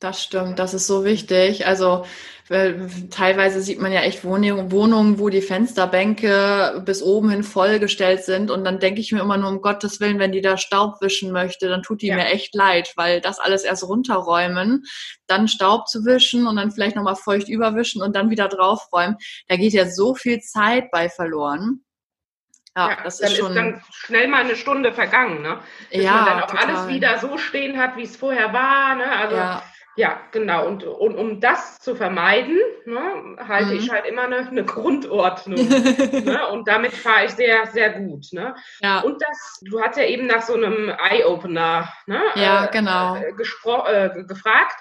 Das 0.00 0.22
stimmt, 0.22 0.60
das 0.60 0.74
ist 0.74 0.86
so 0.86 1.04
wichtig. 1.04 1.66
Also 1.66 2.04
teilweise 3.10 3.60
sieht 3.60 3.80
man 3.80 3.92
ja 3.92 4.00
echt 4.00 4.24
Wohnungen, 4.24 4.72
Wohnungen, 4.72 5.18
wo 5.18 5.28
die 5.28 5.42
Fensterbänke 5.42 6.82
bis 6.86 7.02
oben 7.02 7.30
hin 7.30 7.42
vollgestellt 7.42 8.24
sind. 8.24 8.50
Und 8.50 8.64
dann 8.64 8.78
denke 8.78 9.00
ich 9.00 9.12
mir 9.12 9.20
immer 9.20 9.36
nur, 9.36 9.50
um 9.50 9.60
Gottes 9.60 10.00
Willen, 10.00 10.18
wenn 10.18 10.32
die 10.32 10.40
da 10.40 10.56
Staub 10.56 11.02
wischen 11.02 11.30
möchte, 11.30 11.68
dann 11.68 11.82
tut 11.82 12.00
die 12.00 12.06
ja. 12.06 12.16
mir 12.16 12.26
echt 12.26 12.54
leid, 12.54 12.92
weil 12.96 13.20
das 13.20 13.38
alles 13.38 13.64
erst 13.64 13.86
runterräumen, 13.86 14.84
dann 15.26 15.46
Staub 15.46 15.88
zu 15.88 16.06
wischen 16.06 16.46
und 16.46 16.56
dann 16.56 16.70
vielleicht 16.70 16.96
nochmal 16.96 17.16
feucht 17.16 17.48
überwischen 17.48 18.00
und 18.00 18.16
dann 18.16 18.30
wieder 18.30 18.48
draufräumen. 18.48 19.16
Da 19.48 19.56
geht 19.56 19.74
ja 19.74 19.90
so 19.90 20.14
viel 20.14 20.40
Zeit 20.40 20.90
bei 20.90 21.10
verloren. 21.10 21.84
Ja, 22.74 22.90
ja, 22.90 22.98
das 23.02 23.20
ist 23.20 23.36
schon. 23.36 23.48
Ist 23.48 23.56
dann 23.56 23.82
schnell 23.90 24.28
mal 24.28 24.44
eine 24.44 24.56
Stunde 24.56 24.92
vergangen, 24.92 25.42
ne? 25.42 25.58
Bis 25.90 26.04
ja, 26.04 26.12
man 26.12 26.24
dann 26.24 26.42
auch 26.44 26.50
total. 26.50 26.76
alles 26.76 26.88
wieder 26.88 27.18
so 27.18 27.36
stehen 27.36 27.76
hat, 27.76 27.96
wie 27.96 28.04
es 28.04 28.16
vorher 28.16 28.52
war. 28.52 28.94
Ne? 28.94 29.10
Also 29.10 29.36
ja. 29.36 29.62
Ja, 29.98 30.20
genau. 30.30 30.64
Und, 30.68 30.84
und 30.84 31.16
um 31.16 31.40
das 31.40 31.80
zu 31.80 31.96
vermeiden, 31.96 32.56
ne, 32.84 33.36
halte 33.48 33.72
mhm. 33.72 33.78
ich 33.80 33.90
halt 33.90 34.06
immer 34.06 34.22
eine, 34.22 34.46
eine 34.48 34.64
Grundordnung. 34.64 35.58
ne, 36.24 36.46
und 36.52 36.68
damit 36.68 36.92
fahre 36.92 37.24
ich 37.24 37.32
sehr, 37.32 37.66
sehr 37.66 37.90
gut. 37.98 38.26
Ne? 38.30 38.54
Ja. 38.80 39.00
Und 39.00 39.20
das, 39.20 39.58
du 39.62 39.80
hast 39.80 39.96
ja 39.96 40.04
eben 40.04 40.28
nach 40.28 40.42
so 40.42 40.54
einem 40.54 40.88
Eye-Opener 40.88 41.92
ne, 42.06 42.22
ja, 42.36 42.66
äh, 42.66 42.70
genau. 42.70 43.16
äh, 43.16 43.30
äh, 43.30 44.22
gefragt. 44.22 44.76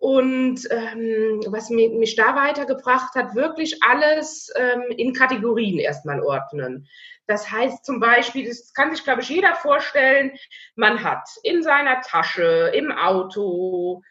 Und 0.00 0.60
ähm, 0.70 1.42
was 1.48 1.68
mich, 1.68 1.92
mich 1.92 2.16
da 2.16 2.34
weitergebracht 2.34 3.14
hat, 3.16 3.34
wirklich 3.34 3.82
alles 3.82 4.50
ähm, 4.56 4.84
in 4.96 5.12
Kategorien 5.12 5.78
erstmal 5.78 6.22
ordnen. 6.22 6.88
Das 7.26 7.50
heißt 7.50 7.84
zum 7.84 8.00
Beispiel, 8.00 8.48
das 8.48 8.72
kann 8.72 8.94
sich, 8.94 9.04
glaube 9.04 9.20
ich, 9.20 9.28
jeder 9.28 9.54
vorstellen, 9.56 10.32
man 10.74 11.04
hat 11.04 11.28
in 11.42 11.62
seiner 11.62 12.00
Tasche, 12.00 12.72
im 12.74 12.90
Auto, 12.90 14.02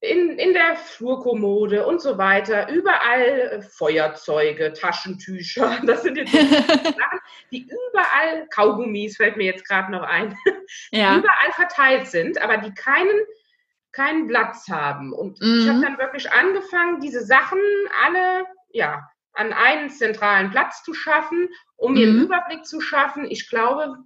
in, 0.00 0.38
in 0.38 0.52
der 0.52 0.76
Flurkommode 0.76 1.86
und 1.86 2.00
so 2.00 2.18
weiter, 2.18 2.68
überall 2.70 3.22
äh, 3.22 3.62
Feuerzeuge, 3.62 4.72
Taschentücher, 4.72 5.80
das 5.86 6.02
sind 6.02 6.16
jetzt 6.16 6.32
Sachen, 6.32 7.20
die 7.50 7.62
überall, 7.62 8.46
Kaugummis 8.50 9.16
fällt 9.16 9.36
mir 9.36 9.46
jetzt 9.46 9.66
gerade 9.66 9.90
noch 9.90 10.02
ein, 10.02 10.36
ja. 10.90 11.16
überall 11.16 11.52
verteilt 11.52 12.06
sind, 12.06 12.40
aber 12.40 12.58
die 12.58 12.72
keinen, 12.74 13.24
keinen 13.92 14.28
Platz 14.28 14.68
haben. 14.68 15.12
Und 15.12 15.40
mhm. 15.40 15.60
ich 15.60 15.68
habe 15.68 15.80
dann 15.80 15.98
wirklich 15.98 16.30
angefangen, 16.30 17.00
diese 17.00 17.24
Sachen 17.24 17.60
alle, 18.04 18.44
ja, 18.70 19.08
an 19.32 19.52
einen 19.52 19.88
zentralen 19.88 20.50
Platz 20.50 20.82
zu 20.82 20.94
schaffen 20.94 21.48
um 21.78 21.94
mir 21.94 22.08
einen 22.08 22.18
mhm. 22.18 22.24
Überblick 22.24 22.66
zu 22.66 22.80
schaffen. 22.80 23.24
Ich 23.30 23.48
glaube, 23.48 23.96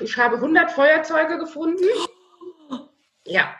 ich 0.00 0.16
habe 0.16 0.36
100 0.36 0.70
Feuerzeuge 0.70 1.38
gefunden. 1.38 1.84
Ja. 3.30 3.54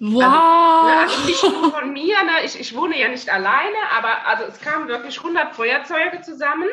Wow. 0.00 0.22
Also, 0.22 0.86
ne, 0.86 0.98
also 0.98 1.26
nicht 1.26 1.74
von 1.74 1.92
mir, 1.92 2.24
ne, 2.24 2.44
ich, 2.44 2.58
ich 2.58 2.74
wohne 2.74 2.98
ja 2.98 3.08
nicht 3.08 3.30
alleine, 3.30 3.76
aber 3.94 4.26
also 4.26 4.44
es 4.44 4.58
kamen 4.60 4.88
wirklich 4.88 5.18
100 5.18 5.54
Feuerzeuge 5.54 6.22
zusammen. 6.22 6.68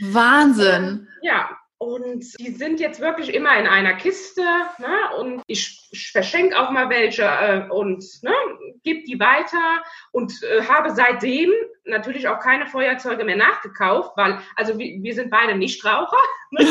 Wahnsinn. 0.00 0.84
Ähm, 0.84 1.08
ja, 1.20 1.59
und 1.80 2.38
die 2.38 2.52
sind 2.52 2.78
jetzt 2.78 3.00
wirklich 3.00 3.32
immer 3.32 3.56
in 3.56 3.66
einer 3.66 3.94
Kiste. 3.94 4.42
Ne? 4.42 5.16
Und 5.18 5.42
ich, 5.46 5.88
ich 5.90 6.12
verschenke 6.12 6.60
auch 6.60 6.70
mal 6.70 6.90
welche 6.90 7.22
äh, 7.22 7.70
und 7.70 8.04
ne, 8.22 8.34
gebe 8.82 9.02
die 9.04 9.18
weiter. 9.18 9.82
Und 10.12 10.30
äh, 10.42 10.62
habe 10.64 10.94
seitdem 10.94 11.50
natürlich 11.86 12.28
auch 12.28 12.38
keine 12.38 12.66
Feuerzeuge 12.66 13.24
mehr 13.24 13.36
nachgekauft, 13.36 14.14
weil, 14.16 14.42
also 14.56 14.76
wir, 14.76 15.02
wir 15.02 15.14
sind 15.14 15.30
beide 15.30 15.56
Nichtraucher. 15.56 16.18
Ne? 16.52 16.66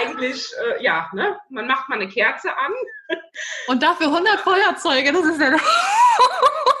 Eigentlich, 0.00 0.48
äh, 0.64 0.82
ja, 0.82 1.10
ne? 1.12 1.40
man 1.48 1.66
macht 1.66 1.88
mal 1.88 1.96
eine 1.96 2.08
Kerze 2.08 2.56
an. 2.56 2.72
Und 3.66 3.82
dafür 3.82 4.06
100 4.06 4.38
Feuerzeuge, 4.38 5.12
das 5.12 5.26
ist 5.26 5.40
ja... 5.40 5.56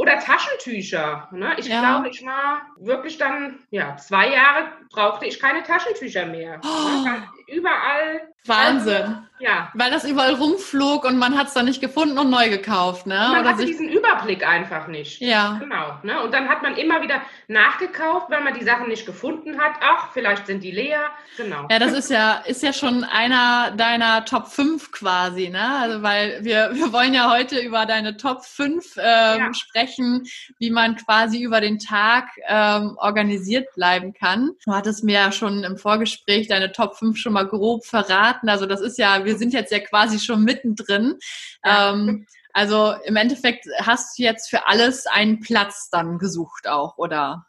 Oder 0.00 0.18
Taschentücher. 0.18 1.28
Ne? 1.30 1.52
Ich 1.58 1.68
ja. 1.68 1.80
glaube, 1.80 2.08
ich 2.08 2.24
war 2.24 2.62
wirklich 2.78 3.18
dann, 3.18 3.58
ja, 3.68 3.98
zwei 3.98 4.32
Jahre 4.32 4.72
brauchte 4.90 5.26
ich 5.26 5.38
keine 5.38 5.62
Taschentücher 5.62 6.24
mehr. 6.24 6.58
Oh. 6.64 7.06
Überall. 7.46 8.32
Wahnsinn. 8.46 9.28
Ja. 9.40 9.70
Weil 9.74 9.90
das 9.90 10.04
überall 10.04 10.34
rumflog 10.34 11.04
und 11.04 11.16
man 11.18 11.36
hat 11.36 11.48
es 11.48 11.54
dann 11.54 11.64
nicht 11.64 11.80
gefunden 11.80 12.18
und 12.18 12.30
neu 12.30 12.50
gekauft, 12.50 13.06
ne? 13.06 13.14
Man 13.14 13.40
Oder 13.40 13.50
hatte 13.50 13.64
diesen 13.64 13.88
Überblick 13.88 14.46
einfach 14.46 14.86
nicht. 14.86 15.20
Ja. 15.20 15.56
Genau. 15.58 15.98
Ne? 16.02 16.22
Und 16.22 16.32
dann 16.32 16.48
hat 16.48 16.62
man 16.62 16.76
immer 16.76 17.02
wieder 17.02 17.22
nachgekauft, 17.48 18.30
weil 18.30 18.42
man 18.42 18.54
die 18.54 18.64
Sachen 18.64 18.88
nicht 18.88 19.06
gefunden 19.06 19.58
hat. 19.58 19.72
Ach, 19.80 20.10
vielleicht 20.12 20.46
sind 20.46 20.62
die 20.62 20.70
leer. 20.70 21.00
Genau. 21.36 21.66
Ja, 21.70 21.78
das 21.78 21.92
ist 21.92 22.10
ja, 22.10 22.42
ist 22.46 22.62
ja 22.62 22.72
schon 22.72 23.04
einer 23.04 23.72
deiner 23.72 24.24
Top 24.24 24.48
5 24.48 24.92
quasi, 24.92 25.48
ne? 25.48 25.78
Also 25.80 26.02
weil 26.02 26.44
wir, 26.44 26.70
wir 26.74 26.92
wollen 26.92 27.14
ja 27.14 27.30
heute 27.30 27.58
über 27.58 27.86
deine 27.86 28.16
Top 28.16 28.44
5 28.44 28.96
ähm, 28.96 29.02
ja. 29.02 29.54
sprechen, 29.54 30.26
wie 30.58 30.70
man 30.70 30.96
quasi 30.96 31.42
über 31.42 31.60
den 31.60 31.78
Tag 31.78 32.28
ähm, 32.46 32.96
organisiert 32.98 33.74
bleiben 33.74 34.12
kann. 34.12 34.50
Du 34.64 34.72
hattest 34.72 35.04
mir 35.04 35.14
ja 35.14 35.32
schon 35.32 35.64
im 35.64 35.76
Vorgespräch 35.76 36.48
deine 36.48 36.72
Top 36.72 36.96
5 36.96 37.16
schon 37.16 37.32
mal 37.32 37.46
grob 37.46 37.84
verraten. 37.86 38.48
Also 38.48 38.66
das 38.66 38.80
ist 38.80 38.98
ja, 38.98 39.24
wir 39.30 39.38
sind 39.38 39.52
jetzt 39.52 39.70
ja 39.70 39.78
quasi 39.78 40.18
schon 40.18 40.42
mittendrin. 40.42 41.18
Ja. 41.64 41.92
Ähm, 41.92 42.26
also 42.52 42.94
im 43.04 43.14
Endeffekt 43.16 43.64
hast 43.78 44.18
du 44.18 44.24
jetzt 44.24 44.50
für 44.50 44.66
alles 44.66 45.06
einen 45.06 45.40
Platz 45.40 45.88
dann 45.90 46.18
gesucht 46.18 46.66
auch, 46.68 46.98
oder? 46.98 47.46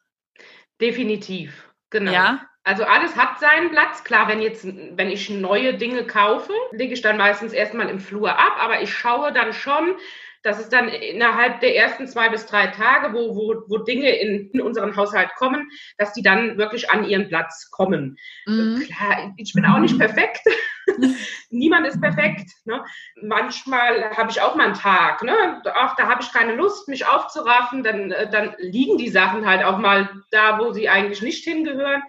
Definitiv, 0.80 1.74
genau. 1.90 2.12
Ja. 2.12 2.46
Also 2.64 2.84
alles 2.84 3.16
hat 3.16 3.40
seinen 3.40 3.72
Platz. 3.72 4.04
Klar, 4.04 4.28
wenn 4.28 4.40
jetzt, 4.40 4.64
wenn 4.64 5.10
ich 5.10 5.32
neue 5.32 5.74
Dinge 5.74 6.06
kaufe, 6.06 6.54
lege 6.72 6.94
ich 6.94 7.02
dann 7.02 7.18
meistens 7.18 7.54
erstmal 7.54 7.90
im 7.90 8.00
Flur 8.00 8.38
ab, 8.38 8.58
aber 8.60 8.84
ich 8.84 8.94
schaue 8.94 9.34
dann 9.34 9.54
schon, 9.54 9.96
das 10.44 10.60
ist 10.60 10.74
dann 10.74 10.88
innerhalb 10.88 11.60
der 11.60 11.76
ersten 11.76 12.08
zwei 12.08 12.30
bis 12.30 12.46
drei 12.46 12.68
Tage, 12.68 13.14
wo, 13.14 13.36
wo, 13.36 13.64
wo 13.68 13.78
Dinge 13.78 14.10
in, 14.10 14.50
in 14.52 14.62
unseren 14.62 14.96
Haushalt 14.96 15.30
kommen, 15.36 15.70
dass 15.98 16.14
die 16.14 16.24
dann 16.24 16.58
wirklich 16.58 16.90
an 16.90 17.04
ihren 17.04 17.28
Platz 17.28 17.70
kommen. 17.70 18.18
Mhm. 18.46 18.84
Klar, 18.86 19.34
ich 19.38 19.54
bin 19.54 19.66
auch 19.66 19.80
nicht 19.80 19.98
perfekt. 19.98 20.42
Niemand 21.50 21.88
ist 21.88 22.02
perfekt. 22.02 22.50
Ne? 22.66 22.84
Manchmal 23.22 24.16
habe 24.18 24.32
ich 24.32 24.42
auch 24.42 24.56
mal 24.56 24.66
einen 24.66 24.74
Tag. 24.74 25.24
Ne? 25.24 25.62
Auch 25.76 25.96
da 25.96 26.08
habe 26.08 26.22
ich 26.22 26.34
keine 26.34 26.56
Lust, 26.56 26.88
mich 26.88 27.06
aufzuraffen. 27.06 27.84
Dann, 27.84 28.12
äh, 28.12 28.30
dann 28.30 28.56
liegen 28.58 28.98
die 28.98 29.10
Sachen 29.10 29.46
halt 29.46 29.64
auch 29.64 29.78
mal 29.78 30.10
da, 30.32 30.60
wo 30.60 30.72
sie 30.72 30.90
eigentlich 30.90 31.22
nicht 31.22 31.44
hingehören. 31.44 32.02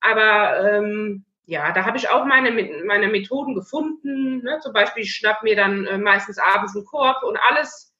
Aber 0.00 0.72
ähm, 0.72 1.24
ja, 1.46 1.72
da 1.72 1.84
habe 1.84 1.96
ich 1.96 2.08
auch 2.08 2.24
meine, 2.24 2.50
meine 2.84 3.08
Methoden 3.08 3.54
gefunden. 3.54 4.42
Ne? 4.42 4.60
Zum 4.62 4.72
Beispiel, 4.72 5.02
ich 5.02 5.14
schnapp 5.14 5.42
mir 5.42 5.56
dann 5.56 5.86
äh, 5.86 5.98
meistens 5.98 6.38
abends 6.38 6.76
einen 6.76 6.84
Korb 6.84 7.22
und 7.24 7.38
alles 7.48 7.91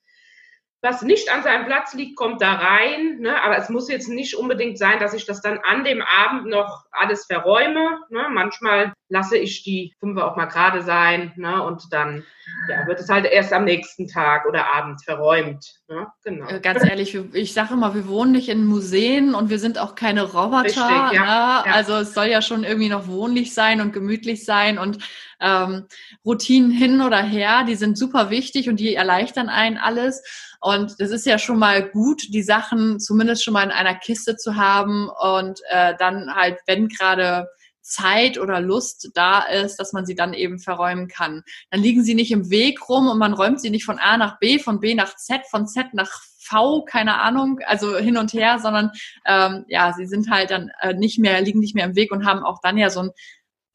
was 0.82 1.02
nicht 1.02 1.32
an 1.32 1.44
seinem 1.44 1.64
Platz 1.66 1.94
liegt, 1.94 2.16
kommt 2.16 2.42
da 2.42 2.54
rein. 2.54 3.20
Ne? 3.20 3.40
Aber 3.42 3.56
es 3.56 3.68
muss 3.68 3.88
jetzt 3.88 4.08
nicht 4.08 4.36
unbedingt 4.36 4.78
sein, 4.78 4.98
dass 4.98 5.14
ich 5.14 5.24
das 5.24 5.40
dann 5.40 5.58
an 5.58 5.84
dem 5.84 6.02
Abend 6.02 6.46
noch 6.46 6.84
alles 6.90 7.24
verräume. 7.26 8.00
Ne? 8.10 8.26
Manchmal 8.30 8.92
lasse 9.08 9.38
ich 9.38 9.62
die 9.62 9.94
Fünfe 10.00 10.24
auch 10.24 10.34
mal 10.34 10.46
gerade 10.46 10.82
sein 10.82 11.32
ne? 11.36 11.62
und 11.62 11.92
dann 11.92 12.24
ja, 12.68 12.86
wird 12.86 12.98
es 12.98 13.08
halt 13.08 13.26
erst 13.26 13.52
am 13.52 13.64
nächsten 13.64 14.08
Tag 14.08 14.44
oder 14.46 14.74
Abend 14.74 15.04
verräumt. 15.04 15.64
Ne? 15.86 16.08
Genau. 16.24 16.48
Äh, 16.48 16.58
ganz 16.60 16.84
ehrlich, 16.84 17.14
ich 17.32 17.52
sage 17.52 17.74
immer, 17.74 17.94
wir 17.94 18.08
wohnen 18.08 18.32
nicht 18.32 18.48
in 18.48 18.66
Museen 18.66 19.34
und 19.34 19.50
wir 19.50 19.60
sind 19.60 19.78
auch 19.78 19.94
keine 19.94 20.24
Roboter. 20.24 20.64
Richtig, 20.64 20.82
ja, 20.82 21.10
ne? 21.10 21.16
ja. 21.16 21.64
Also 21.72 21.94
es 21.94 22.12
soll 22.12 22.26
ja 22.26 22.42
schon 22.42 22.64
irgendwie 22.64 22.88
noch 22.88 23.06
wohnlich 23.06 23.54
sein 23.54 23.80
und 23.80 23.92
gemütlich 23.92 24.44
sein 24.44 24.78
und 24.78 24.98
ähm, 25.42 25.86
Routinen 26.24 26.70
hin 26.70 27.02
oder 27.02 27.22
her, 27.22 27.64
die 27.64 27.74
sind 27.74 27.98
super 27.98 28.30
wichtig 28.30 28.68
und 28.68 28.80
die 28.80 28.94
erleichtern 28.94 29.48
einen 29.48 29.76
alles. 29.76 30.22
Und 30.60 30.94
das 31.00 31.10
ist 31.10 31.26
ja 31.26 31.38
schon 31.38 31.58
mal 31.58 31.88
gut, 31.88 32.22
die 32.28 32.42
Sachen 32.42 33.00
zumindest 33.00 33.44
schon 33.44 33.54
mal 33.54 33.64
in 33.64 33.70
einer 33.70 33.96
Kiste 33.96 34.36
zu 34.36 34.56
haben 34.56 35.08
und 35.08 35.60
äh, 35.68 35.94
dann 35.98 36.34
halt, 36.34 36.58
wenn 36.66 36.88
gerade 36.88 37.48
Zeit 37.82 38.38
oder 38.38 38.60
Lust 38.60 39.10
da 39.14 39.40
ist, 39.40 39.76
dass 39.76 39.92
man 39.92 40.06
sie 40.06 40.14
dann 40.14 40.34
eben 40.34 40.60
verräumen 40.60 41.08
kann. 41.08 41.42
Dann 41.70 41.80
liegen 41.80 42.04
sie 42.04 42.14
nicht 42.14 42.30
im 42.30 42.48
Weg 42.48 42.88
rum 42.88 43.08
und 43.08 43.18
man 43.18 43.34
räumt 43.34 43.60
sie 43.60 43.70
nicht 43.70 43.84
von 43.84 43.98
A 43.98 44.16
nach 44.16 44.38
B, 44.38 44.60
von 44.60 44.78
B 44.78 44.94
nach 44.94 45.16
Z, 45.16 45.42
von 45.50 45.66
Z 45.66 45.92
nach 45.92 46.22
V, 46.38 46.84
keine 46.84 47.20
Ahnung, 47.20 47.58
also 47.66 47.96
hin 47.96 48.16
und 48.16 48.32
her, 48.32 48.58
sondern 48.60 48.90
ähm, 49.26 49.64
ja, 49.68 49.92
sie 49.92 50.06
sind 50.06 50.30
halt 50.30 50.50
dann 50.50 50.70
äh, 50.80 50.94
nicht 50.94 51.18
mehr, 51.18 51.40
liegen 51.40 51.58
nicht 51.58 51.74
mehr 51.74 51.84
im 51.84 51.96
Weg 51.96 52.12
und 52.12 52.24
haben 52.24 52.44
auch 52.44 52.60
dann 52.62 52.78
ja 52.78 52.88
so 52.88 53.00
ich 53.00 53.10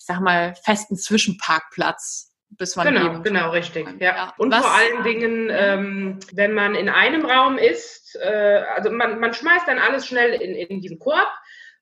sag 0.07 0.21
mal, 0.21 0.55
festen 0.63 0.97
Zwischenparkplatz 0.97 2.27
bis 2.49 2.75
man 2.75 2.87
genau, 2.87 3.05
eben 3.07 3.23
genau, 3.23 3.51
richtig. 3.51 3.87
Ja. 3.99 4.15
ja. 4.15 4.33
Und 4.37 4.51
Was, 4.51 4.61
vor 4.61 4.73
allen 4.73 5.03
Dingen, 5.03 5.49
ähm, 5.51 6.19
wenn 6.33 6.53
man 6.53 6.75
in 6.75 6.89
einem 6.89 7.25
Raum 7.25 7.57
ist, 7.57 8.15
äh, 8.15 8.63
also 8.75 8.89
man, 8.89 9.19
man 9.19 9.33
schmeißt 9.33 9.67
dann 9.67 9.79
alles 9.79 10.07
schnell 10.07 10.33
in, 10.33 10.55
in 10.55 10.81
diesen 10.81 10.97
Korb 10.97 11.27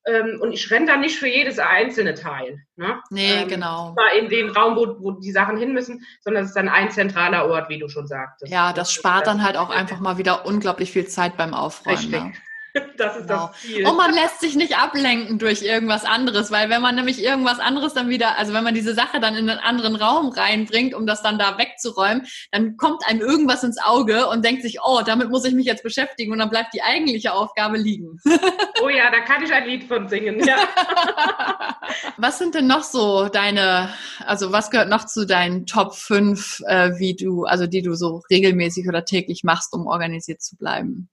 ähm, 0.05 0.39
und 0.41 0.51
ich 0.51 0.69
renne 0.71 0.87
dann 0.87 1.01
nicht 1.01 1.17
für 1.17 1.27
jedes 1.27 1.59
einzelne 1.59 2.13
Teil. 2.15 2.59
Ne? 2.75 2.99
Nee, 3.09 3.43
ähm, 3.43 3.47
genau. 3.47 3.95
In 4.19 4.29
den 4.29 4.49
Raum, 4.49 4.75
wo, 4.75 4.97
wo 4.99 5.11
die 5.11 5.31
Sachen 5.31 5.57
hin 5.57 5.73
müssen, 5.73 6.03
sondern 6.21 6.43
es 6.43 6.49
ist 6.49 6.55
dann 6.55 6.69
ein 6.69 6.91
zentraler 6.91 7.47
Ort, 7.47 7.69
wie 7.69 7.79
du 7.79 7.87
schon 7.87 8.07
sagtest. 8.07 8.51
Ja, 8.51 8.69
das, 8.69 8.89
das 8.89 8.93
spart 8.93 9.27
dann 9.27 9.43
halt 9.43 9.57
auch 9.57 9.69
einfach 9.69 9.99
mal 9.99 10.17
wieder 10.17 10.45
unglaublich 10.45 10.91
viel 10.91 11.07
Zeit 11.07 11.37
beim 11.37 11.53
Aufräumen. 11.53 11.97
Richtig. 11.97 12.23
Ne? 12.23 12.33
Das 12.97 13.17
ist 13.17 13.27
genau. 13.27 13.47
das 13.47 13.61
Ziel. 13.61 13.87
Und 13.87 13.97
man 13.97 14.13
lässt 14.13 14.39
sich 14.39 14.55
nicht 14.55 14.77
ablenken 14.77 15.37
durch 15.37 15.61
irgendwas 15.61 16.05
anderes, 16.05 16.51
weil 16.51 16.69
wenn 16.69 16.81
man 16.81 16.95
nämlich 16.95 17.21
irgendwas 17.21 17.59
anderes 17.59 17.93
dann 17.93 18.09
wieder, 18.09 18.37
also 18.37 18.53
wenn 18.53 18.63
man 18.63 18.73
diese 18.73 18.93
Sache 18.93 19.19
dann 19.19 19.35
in 19.35 19.49
einen 19.49 19.59
anderen 19.59 19.95
Raum 19.95 20.29
reinbringt, 20.29 20.93
um 20.93 21.05
das 21.05 21.21
dann 21.21 21.37
da 21.37 21.57
wegzuräumen, 21.57 22.25
dann 22.51 22.77
kommt 22.77 23.05
einem 23.07 23.21
irgendwas 23.21 23.63
ins 23.63 23.81
Auge 23.83 24.27
und 24.27 24.45
denkt 24.45 24.61
sich, 24.61 24.79
oh, 24.83 25.01
damit 25.05 25.29
muss 25.29 25.45
ich 25.45 25.53
mich 25.53 25.65
jetzt 25.65 25.83
beschäftigen 25.83 26.31
und 26.31 26.39
dann 26.39 26.49
bleibt 26.49 26.73
die 26.73 26.81
eigentliche 26.81 27.33
Aufgabe 27.33 27.77
liegen. 27.77 28.19
Oh 28.83 28.89
ja, 28.89 29.09
da 29.09 29.21
kann 29.21 29.41
ich 29.41 29.51
ein 29.51 29.67
Lied 29.67 29.85
von 29.85 30.09
singen, 30.09 30.45
ja. 30.45 30.57
Was 32.17 32.37
sind 32.37 32.55
denn 32.55 32.67
noch 32.67 32.83
so 32.83 33.29
deine, 33.29 33.89
also 34.19 34.51
was 34.51 34.69
gehört 34.69 34.89
noch 34.89 35.05
zu 35.05 35.25
deinen 35.25 35.65
Top 35.65 35.95
5, 35.95 36.61
äh, 36.67 36.91
wie 36.99 37.15
du, 37.15 37.45
also 37.45 37.67
die 37.67 37.81
du 37.81 37.95
so 37.95 38.21
regelmäßig 38.29 38.87
oder 38.87 39.05
täglich 39.05 39.43
machst, 39.43 39.73
um 39.73 39.87
organisiert 39.87 40.41
zu 40.41 40.55
bleiben? 40.57 41.09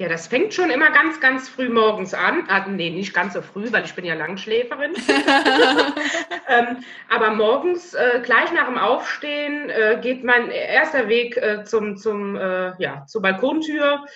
Ja, 0.00 0.08
das 0.08 0.28
fängt 0.28 0.54
schon 0.54 0.70
immer 0.70 0.90
ganz, 0.92 1.20
ganz 1.20 1.50
früh 1.50 1.68
morgens 1.68 2.14
an. 2.14 2.46
Ah, 2.48 2.66
nee, 2.66 2.88
nicht 2.88 3.12
ganz 3.12 3.34
so 3.34 3.42
früh, 3.42 3.70
weil 3.70 3.84
ich 3.84 3.94
bin 3.94 4.06
ja 4.06 4.14
Langschläferin. 4.14 4.94
ähm, 6.48 6.78
aber 7.10 7.32
morgens, 7.32 7.92
äh, 7.92 8.20
gleich 8.22 8.50
nach 8.50 8.64
dem 8.64 8.78
Aufstehen, 8.78 9.68
äh, 9.68 9.98
geht 10.00 10.24
mein 10.24 10.50
erster 10.50 11.08
Weg 11.08 11.36
äh, 11.36 11.64
zum, 11.64 11.98
zum, 11.98 12.34
äh, 12.34 12.72
ja, 12.78 13.04
zur 13.08 13.20
Balkontür. 13.20 14.06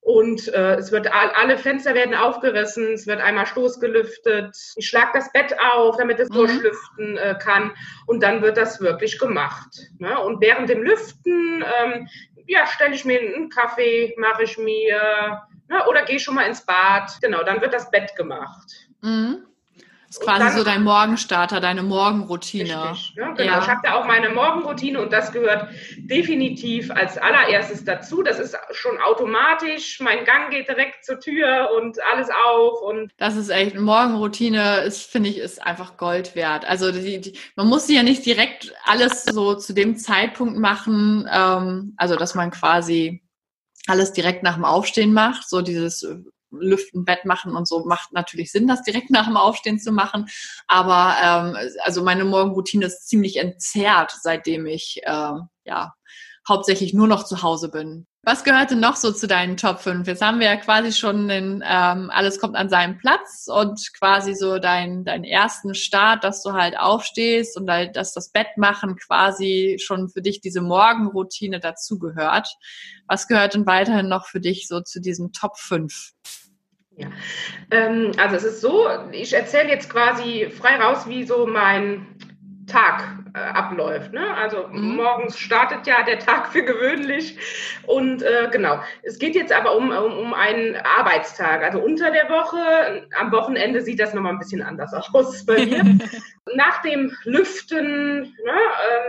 Und 0.00 0.46
äh, 0.52 0.74
es 0.74 0.90
wird 0.90 1.08
alle 1.12 1.56
Fenster 1.56 1.94
werden 1.94 2.16
aufgerissen, 2.16 2.92
es 2.92 3.06
wird 3.06 3.20
einmal 3.20 3.46
stoßgelüftet. 3.46 4.56
Ich 4.74 4.88
schlage 4.88 5.10
das 5.14 5.32
Bett 5.32 5.56
auf, 5.74 5.96
damit 5.96 6.18
es 6.18 6.28
mhm. 6.28 6.34
durchlüften 6.34 7.16
äh, 7.16 7.36
kann. 7.40 7.72
Und 8.06 8.22
dann 8.22 8.42
wird 8.42 8.56
das 8.56 8.80
wirklich 8.80 9.18
gemacht. 9.18 9.68
Ne? 9.98 10.18
Und 10.20 10.40
während 10.40 10.68
dem 10.68 10.82
Lüften 10.82 11.64
ähm, 11.82 12.08
ja, 12.46 12.66
stelle 12.66 12.94
ich 12.94 13.04
mir 13.04 13.20
einen 13.20 13.48
Kaffee, 13.48 14.14
mache 14.18 14.44
ich 14.44 14.58
mir, 14.58 15.42
ne, 15.68 15.86
oder 15.88 16.04
gehe 16.04 16.20
schon 16.20 16.34
mal 16.34 16.46
ins 16.46 16.64
Bad. 16.64 17.10
Genau, 17.20 17.42
dann 17.42 17.60
wird 17.60 17.74
das 17.74 17.90
Bett 17.90 18.14
gemacht. 18.16 18.88
Mhm. 19.00 19.46
Das 20.12 20.18
ist 20.18 20.26
quasi 20.26 20.44
dann, 20.44 20.58
so 20.58 20.64
dein 20.64 20.82
Morgenstarter, 20.82 21.58
deine 21.58 21.82
Morgenroutine. 21.82 22.90
Richtig, 22.90 23.16
ne? 23.16 23.32
Genau, 23.34 23.52
ja. 23.52 23.58
ich 23.60 23.66
habe 23.66 23.80
da 23.82 23.94
auch 23.94 24.06
meine 24.06 24.28
Morgenroutine 24.28 25.00
und 25.00 25.10
das 25.10 25.32
gehört 25.32 25.70
definitiv 25.96 26.90
als 26.90 27.16
allererstes 27.16 27.82
dazu. 27.86 28.22
Das 28.22 28.38
ist 28.38 28.54
schon 28.72 28.98
automatisch. 29.00 30.00
Mein 30.00 30.26
Gang 30.26 30.50
geht 30.50 30.68
direkt 30.68 31.06
zur 31.06 31.18
Tür 31.18 31.70
und 31.78 31.96
alles 32.12 32.28
auf. 32.46 32.82
Und 32.82 33.10
das 33.16 33.36
ist 33.36 33.48
echt, 33.48 33.74
Morgenroutine 33.74 34.82
ist, 34.82 35.10
finde 35.10 35.30
ich, 35.30 35.38
ist 35.38 35.62
einfach 35.62 35.96
Gold 35.96 36.36
wert. 36.36 36.66
Also 36.66 36.92
die, 36.92 37.18
die, 37.22 37.38
man 37.56 37.68
muss 37.68 37.86
sie 37.86 37.96
ja 37.96 38.02
nicht 38.02 38.26
direkt 38.26 38.74
alles 38.84 39.24
so 39.24 39.54
zu 39.54 39.72
dem 39.72 39.96
Zeitpunkt 39.96 40.58
machen, 40.58 41.26
ähm, 41.32 41.94
also 41.96 42.16
dass 42.16 42.34
man 42.34 42.50
quasi 42.50 43.22
alles 43.86 44.12
direkt 44.12 44.42
nach 44.42 44.56
dem 44.56 44.66
Aufstehen 44.66 45.14
macht, 45.14 45.48
so 45.48 45.62
dieses 45.62 46.06
Lüften, 46.52 47.04
Bett 47.04 47.24
machen 47.24 47.56
und 47.56 47.66
so 47.66 47.84
macht 47.84 48.12
natürlich 48.12 48.52
Sinn, 48.52 48.66
das 48.66 48.82
direkt 48.82 49.10
nach 49.10 49.26
dem 49.26 49.36
Aufstehen 49.36 49.78
zu 49.78 49.92
machen. 49.92 50.26
Aber 50.68 51.16
ähm, 51.22 51.70
also 51.82 52.02
meine 52.02 52.24
Morgenroutine 52.24 52.86
ist 52.86 53.08
ziemlich 53.08 53.36
entzerrt, 53.36 54.12
seitdem 54.20 54.66
ich 54.66 55.00
äh, 55.04 55.32
ja 55.64 55.94
hauptsächlich 56.48 56.92
nur 56.92 57.06
noch 57.06 57.24
zu 57.24 57.42
Hause 57.42 57.70
bin. 57.70 58.06
Was 58.24 58.44
gehört 58.44 58.70
denn 58.70 58.78
noch 58.78 58.94
so 58.94 59.10
zu 59.10 59.26
deinen 59.26 59.56
Top 59.56 59.80
5? 59.80 60.06
Jetzt 60.06 60.22
haben 60.22 60.38
wir 60.38 60.46
ja 60.46 60.56
quasi 60.56 60.92
schon 60.92 61.26
den, 61.26 61.64
ähm, 61.66 62.08
alles 62.08 62.38
kommt 62.38 62.54
an 62.54 62.68
seinen 62.68 62.96
Platz 62.98 63.48
und 63.48 63.80
quasi 63.98 64.36
so 64.36 64.60
dein, 64.60 65.04
deinen 65.04 65.24
ersten 65.24 65.74
Start, 65.74 66.22
dass 66.22 66.40
du 66.44 66.52
halt 66.52 66.78
aufstehst 66.78 67.56
und 67.56 67.68
halt, 67.68 67.96
dass 67.96 68.12
das 68.14 68.30
Bett 68.30 68.46
machen 68.56 68.94
quasi 68.96 69.78
schon 69.82 70.08
für 70.08 70.22
dich 70.22 70.40
diese 70.40 70.60
Morgenroutine 70.60 71.58
dazugehört. 71.58 72.48
Was 73.08 73.26
gehört 73.26 73.54
denn 73.54 73.66
weiterhin 73.66 74.08
noch 74.08 74.26
für 74.26 74.40
dich 74.40 74.68
so 74.68 74.80
zu 74.80 75.00
diesen 75.00 75.32
Top 75.32 75.58
5? 75.58 76.12
Ja, 76.96 77.08
ähm, 77.70 78.12
also 78.18 78.36
es 78.36 78.44
ist 78.44 78.60
so, 78.60 78.86
ich 79.12 79.32
erzähle 79.32 79.70
jetzt 79.70 79.88
quasi 79.90 80.50
frei 80.50 80.76
raus, 80.76 81.08
wie 81.08 81.24
so 81.24 81.46
mein 81.46 82.06
Tag 82.66 83.22
äh, 83.34 83.38
abläuft. 83.38 84.12
Ne? 84.12 84.34
Also 84.34 84.68
mhm. 84.68 84.96
morgens 84.96 85.38
startet 85.38 85.86
ja 85.86 86.02
der 86.02 86.18
Tag 86.18 86.48
für 86.48 86.64
gewöhnlich. 86.64 87.38
Und 87.86 88.22
äh, 88.22 88.48
genau, 88.50 88.80
es 89.02 89.18
geht 89.18 89.34
jetzt 89.34 89.52
aber 89.52 89.76
um, 89.76 89.90
um, 89.90 90.18
um 90.18 90.34
einen 90.34 90.76
Arbeitstag. 90.76 91.62
Also 91.62 91.80
unter 91.80 92.10
der 92.10 92.28
Woche, 92.28 93.08
am 93.18 93.32
Wochenende 93.32 93.80
sieht 93.80 94.00
das 94.00 94.14
nochmal 94.14 94.32
ein 94.32 94.38
bisschen 94.38 94.62
anders 94.62 94.92
aus 95.12 95.44
bei 95.46 95.64
mir. 95.64 95.82
Nach 96.54 96.82
dem 96.82 97.16
Lüften 97.24 98.20
ne, 98.20 98.58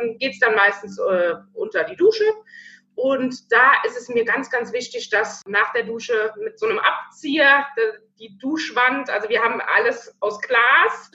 ähm, 0.02 0.18
geht 0.20 0.34
es 0.34 0.40
dann 0.40 0.56
meistens 0.56 0.98
äh, 1.00 1.34
unter 1.54 1.84
die 1.84 1.96
Dusche. 1.96 2.24
Und 2.96 3.52
da 3.52 3.72
ist 3.86 3.98
es 3.98 4.10
mir 4.10 4.26
ganz, 4.26 4.50
ganz 4.50 4.72
wichtig, 4.72 5.10
dass 5.10 5.42
nach 5.48 5.74
der 5.74 5.84
Dusche 5.84 6.32
mit 6.44 6.60
so 6.60 6.68
einem 6.68 6.80
Abzieher 6.80 7.66
die 8.20 8.38
Duschwand, 8.38 9.10
also 9.10 9.28
wir 9.28 9.42
haben 9.42 9.60
alles 9.76 10.16
aus 10.20 10.40
Glas, 10.42 11.12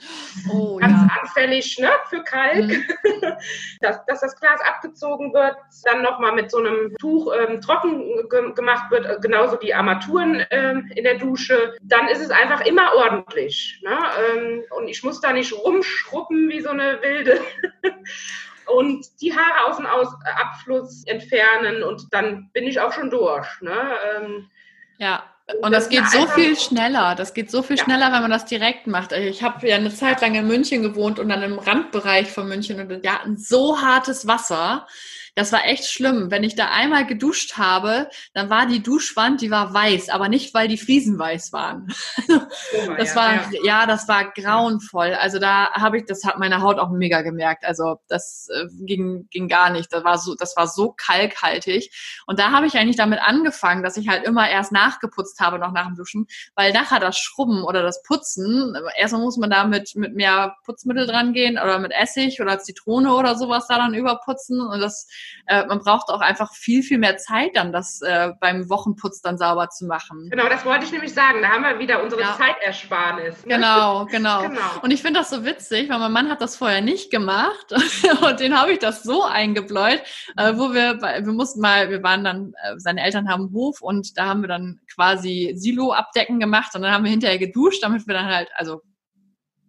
oh, 0.51 0.77
ganz 0.77 1.01
ja. 1.01 1.19
anfällig 1.19 1.79
ne, 1.79 1.89
für 2.09 2.23
Kalk, 2.23 2.67
mhm. 2.67 2.85
dass, 3.81 4.05
dass, 4.05 4.21
das 4.21 4.39
Glas 4.39 4.61
abgezogen 4.61 5.33
wird, 5.33 5.55
dann 5.85 6.01
nochmal 6.01 6.33
mit 6.33 6.51
so 6.51 6.57
einem 6.57 6.95
Tuch 6.99 7.33
ähm, 7.33 7.61
trocken 7.61 8.29
ge 8.29 8.53
gemacht 8.53 8.91
wird, 8.91 9.05
äh, 9.05 9.17
genauso 9.21 9.55
die 9.55 9.73
Armaturen 9.73 10.45
ähm, 10.51 10.91
in 10.95 11.03
der 11.03 11.17
Dusche, 11.17 11.75
dann 11.81 12.07
ist 12.09 12.21
es 12.21 12.31
einfach 12.31 12.61
immer 12.61 12.93
ordentlich. 12.95 13.81
Ne? 13.83 13.97
Ähm, 14.35 14.63
und 14.77 14.87
ich 14.87 15.03
muss 15.03 15.21
da 15.21 15.33
nicht 15.33 15.53
rumschrubben 15.53 16.49
wie 16.49 16.61
so 16.61 16.69
eine 16.69 17.01
Wilde. 17.01 17.41
und 18.75 19.05
die 19.21 19.35
Haare 19.35 19.69
aus 19.69 19.77
dem 19.77 19.85
aus 19.85 20.07
Abfluss 20.39 21.03
entfernen 21.05 21.83
und 21.83 22.07
dann 22.11 22.49
bin 22.53 22.65
ich 22.65 22.79
auch 22.79 22.93
schon 22.93 23.09
durch. 23.09 23.47
Ne? 23.61 23.77
Ähm, 24.15 24.49
ja. 24.97 25.23
Und 25.61 25.71
das, 25.71 25.89
das 25.89 25.89
geht 25.89 26.07
so 26.09 26.27
viel 26.27 26.55
schneller. 26.55 27.15
Das 27.15 27.33
geht 27.33 27.49
so 27.49 27.63
viel 27.63 27.77
ja. 27.77 27.83
schneller, 27.83 28.11
wenn 28.11 28.21
man 28.21 28.29
das 28.29 28.45
direkt 28.45 28.85
macht. 28.85 29.13
Ich 29.13 29.41
habe 29.41 29.67
ja 29.67 29.77
eine 29.77 29.91
Zeit 29.91 30.21
lang 30.21 30.35
in 30.35 30.47
München 30.47 30.83
gewohnt 30.83 31.17
und 31.17 31.29
dann 31.29 31.41
im 31.41 31.57
Randbereich 31.57 32.29
von 32.29 32.47
München 32.47 32.79
und 32.79 33.03
wir 33.03 33.13
hatten 33.13 33.35
so 33.35 33.81
hartes 33.81 34.27
Wasser. 34.27 34.85
Das 35.35 35.51
war 35.51 35.65
echt 35.65 35.85
schlimm. 35.85 36.31
Wenn 36.31 36.43
ich 36.43 36.55
da 36.55 36.69
einmal 36.69 37.05
geduscht 37.05 37.57
habe, 37.57 38.09
dann 38.33 38.49
war 38.49 38.65
die 38.65 38.81
Duschwand, 38.81 39.41
die 39.41 39.51
war 39.51 39.73
weiß, 39.73 40.09
aber 40.09 40.29
nicht, 40.29 40.53
weil 40.53 40.67
die 40.67 40.77
Fliesen 40.77 41.17
weiß 41.17 41.53
waren. 41.53 41.87
Oh, 42.87 42.93
das 42.97 43.09
ja, 43.09 43.15
war, 43.15 43.33
ja. 43.33 43.63
ja. 43.63 43.85
das 43.85 44.07
war 44.07 44.31
grauenvoll. 44.31 45.13
Also 45.13 45.39
da 45.39 45.71
habe 45.71 45.97
ich, 45.97 46.05
das 46.05 46.23
hat 46.23 46.37
meine 46.37 46.61
Haut 46.61 46.77
auch 46.77 46.91
mega 46.91 47.21
gemerkt. 47.21 47.65
Also 47.65 47.99
das 48.07 48.47
äh, 48.53 48.65
ging, 48.85 49.27
ging 49.31 49.47
gar 49.47 49.69
nicht. 49.69 49.91
Das 49.91 50.03
war 50.03 50.17
so, 50.17 50.35
das 50.35 50.55
war 50.55 50.67
so 50.67 50.93
kalkhaltig. 50.95 51.91
Und 52.27 52.39
da 52.39 52.51
habe 52.51 52.67
ich 52.67 52.75
eigentlich 52.77 52.95
damit 52.95 53.19
angefangen, 53.21 53.83
dass 53.83 53.97
ich 53.97 54.07
halt 54.07 54.25
immer 54.25 54.49
erst 54.49 54.71
nachgeputzt 54.71 55.39
habe, 55.39 55.59
noch 55.59 55.71
nach 55.71 55.87
dem 55.87 55.95
Duschen, 55.95 56.27
weil 56.55 56.71
nachher 56.73 56.99
das 56.99 57.17
Schrubben 57.17 57.63
oder 57.63 57.81
das 57.81 58.03
Putzen, 58.03 58.75
erstmal 58.97 59.21
muss 59.21 59.37
man 59.37 59.49
da 59.49 59.65
mit, 59.65 59.95
mit 59.95 60.15
mehr 60.15 60.55
Putzmittel 60.65 61.07
dran 61.07 61.33
gehen 61.33 61.57
oder 61.57 61.79
mit 61.79 61.91
Essig 61.91 62.41
oder 62.41 62.59
Zitrone 62.59 63.13
oder 63.13 63.35
sowas 63.35 63.67
da 63.67 63.77
dann 63.77 63.93
überputzen 63.93 64.61
und 64.61 64.79
das 64.79 65.07
äh, 65.47 65.65
man 65.65 65.79
braucht 65.79 66.09
auch 66.09 66.21
einfach 66.21 66.53
viel, 66.53 66.83
viel 66.83 66.97
mehr 66.97 67.17
Zeit 67.17 67.55
dann, 67.55 67.71
das 67.71 68.01
äh, 68.01 68.31
beim 68.39 68.69
Wochenputz 68.69 69.21
dann 69.21 69.37
sauber 69.37 69.69
zu 69.69 69.85
machen. 69.85 70.29
Genau, 70.29 70.47
das 70.47 70.65
wollte 70.65 70.85
ich 70.85 70.91
nämlich 70.91 71.13
sagen. 71.13 71.41
Da 71.41 71.49
haben 71.49 71.63
wir 71.63 71.79
wieder 71.79 72.03
unsere 72.03 72.21
ja. 72.21 72.37
Zeitersparnis. 72.37 73.45
Ne? 73.45 73.55
Genau, 73.55 74.05
genau, 74.05 74.41
genau. 74.47 74.59
Und 74.81 74.91
ich 74.91 75.01
finde 75.01 75.19
das 75.19 75.29
so 75.29 75.45
witzig, 75.45 75.89
weil 75.89 75.99
mein 75.99 76.11
Mann 76.11 76.29
hat 76.29 76.41
das 76.41 76.55
vorher 76.55 76.81
nicht 76.81 77.11
gemacht 77.11 77.73
und 78.21 78.39
den 78.39 78.59
habe 78.59 78.73
ich 78.73 78.79
das 78.79 79.03
so 79.03 79.23
eingebläut, 79.23 80.01
äh, 80.37 80.53
wo 80.55 80.73
wir, 80.73 81.01
wir 81.01 81.33
mussten 81.33 81.61
mal, 81.61 81.89
wir 81.89 82.03
waren 82.03 82.23
dann, 82.23 82.53
äh, 82.63 82.75
seine 82.77 83.03
Eltern 83.03 83.29
haben 83.29 83.45
einen 83.45 83.53
Hof 83.53 83.81
und 83.81 84.17
da 84.17 84.27
haben 84.27 84.41
wir 84.41 84.47
dann 84.47 84.79
quasi 84.93 85.53
Silo-Abdecken 85.55 86.39
gemacht 86.39 86.75
und 86.75 86.83
dann 86.83 86.91
haben 86.91 87.03
wir 87.03 87.11
hinterher 87.11 87.39
geduscht, 87.39 87.83
damit 87.83 88.07
wir 88.07 88.13
dann 88.13 88.27
halt, 88.27 88.49
also 88.55 88.81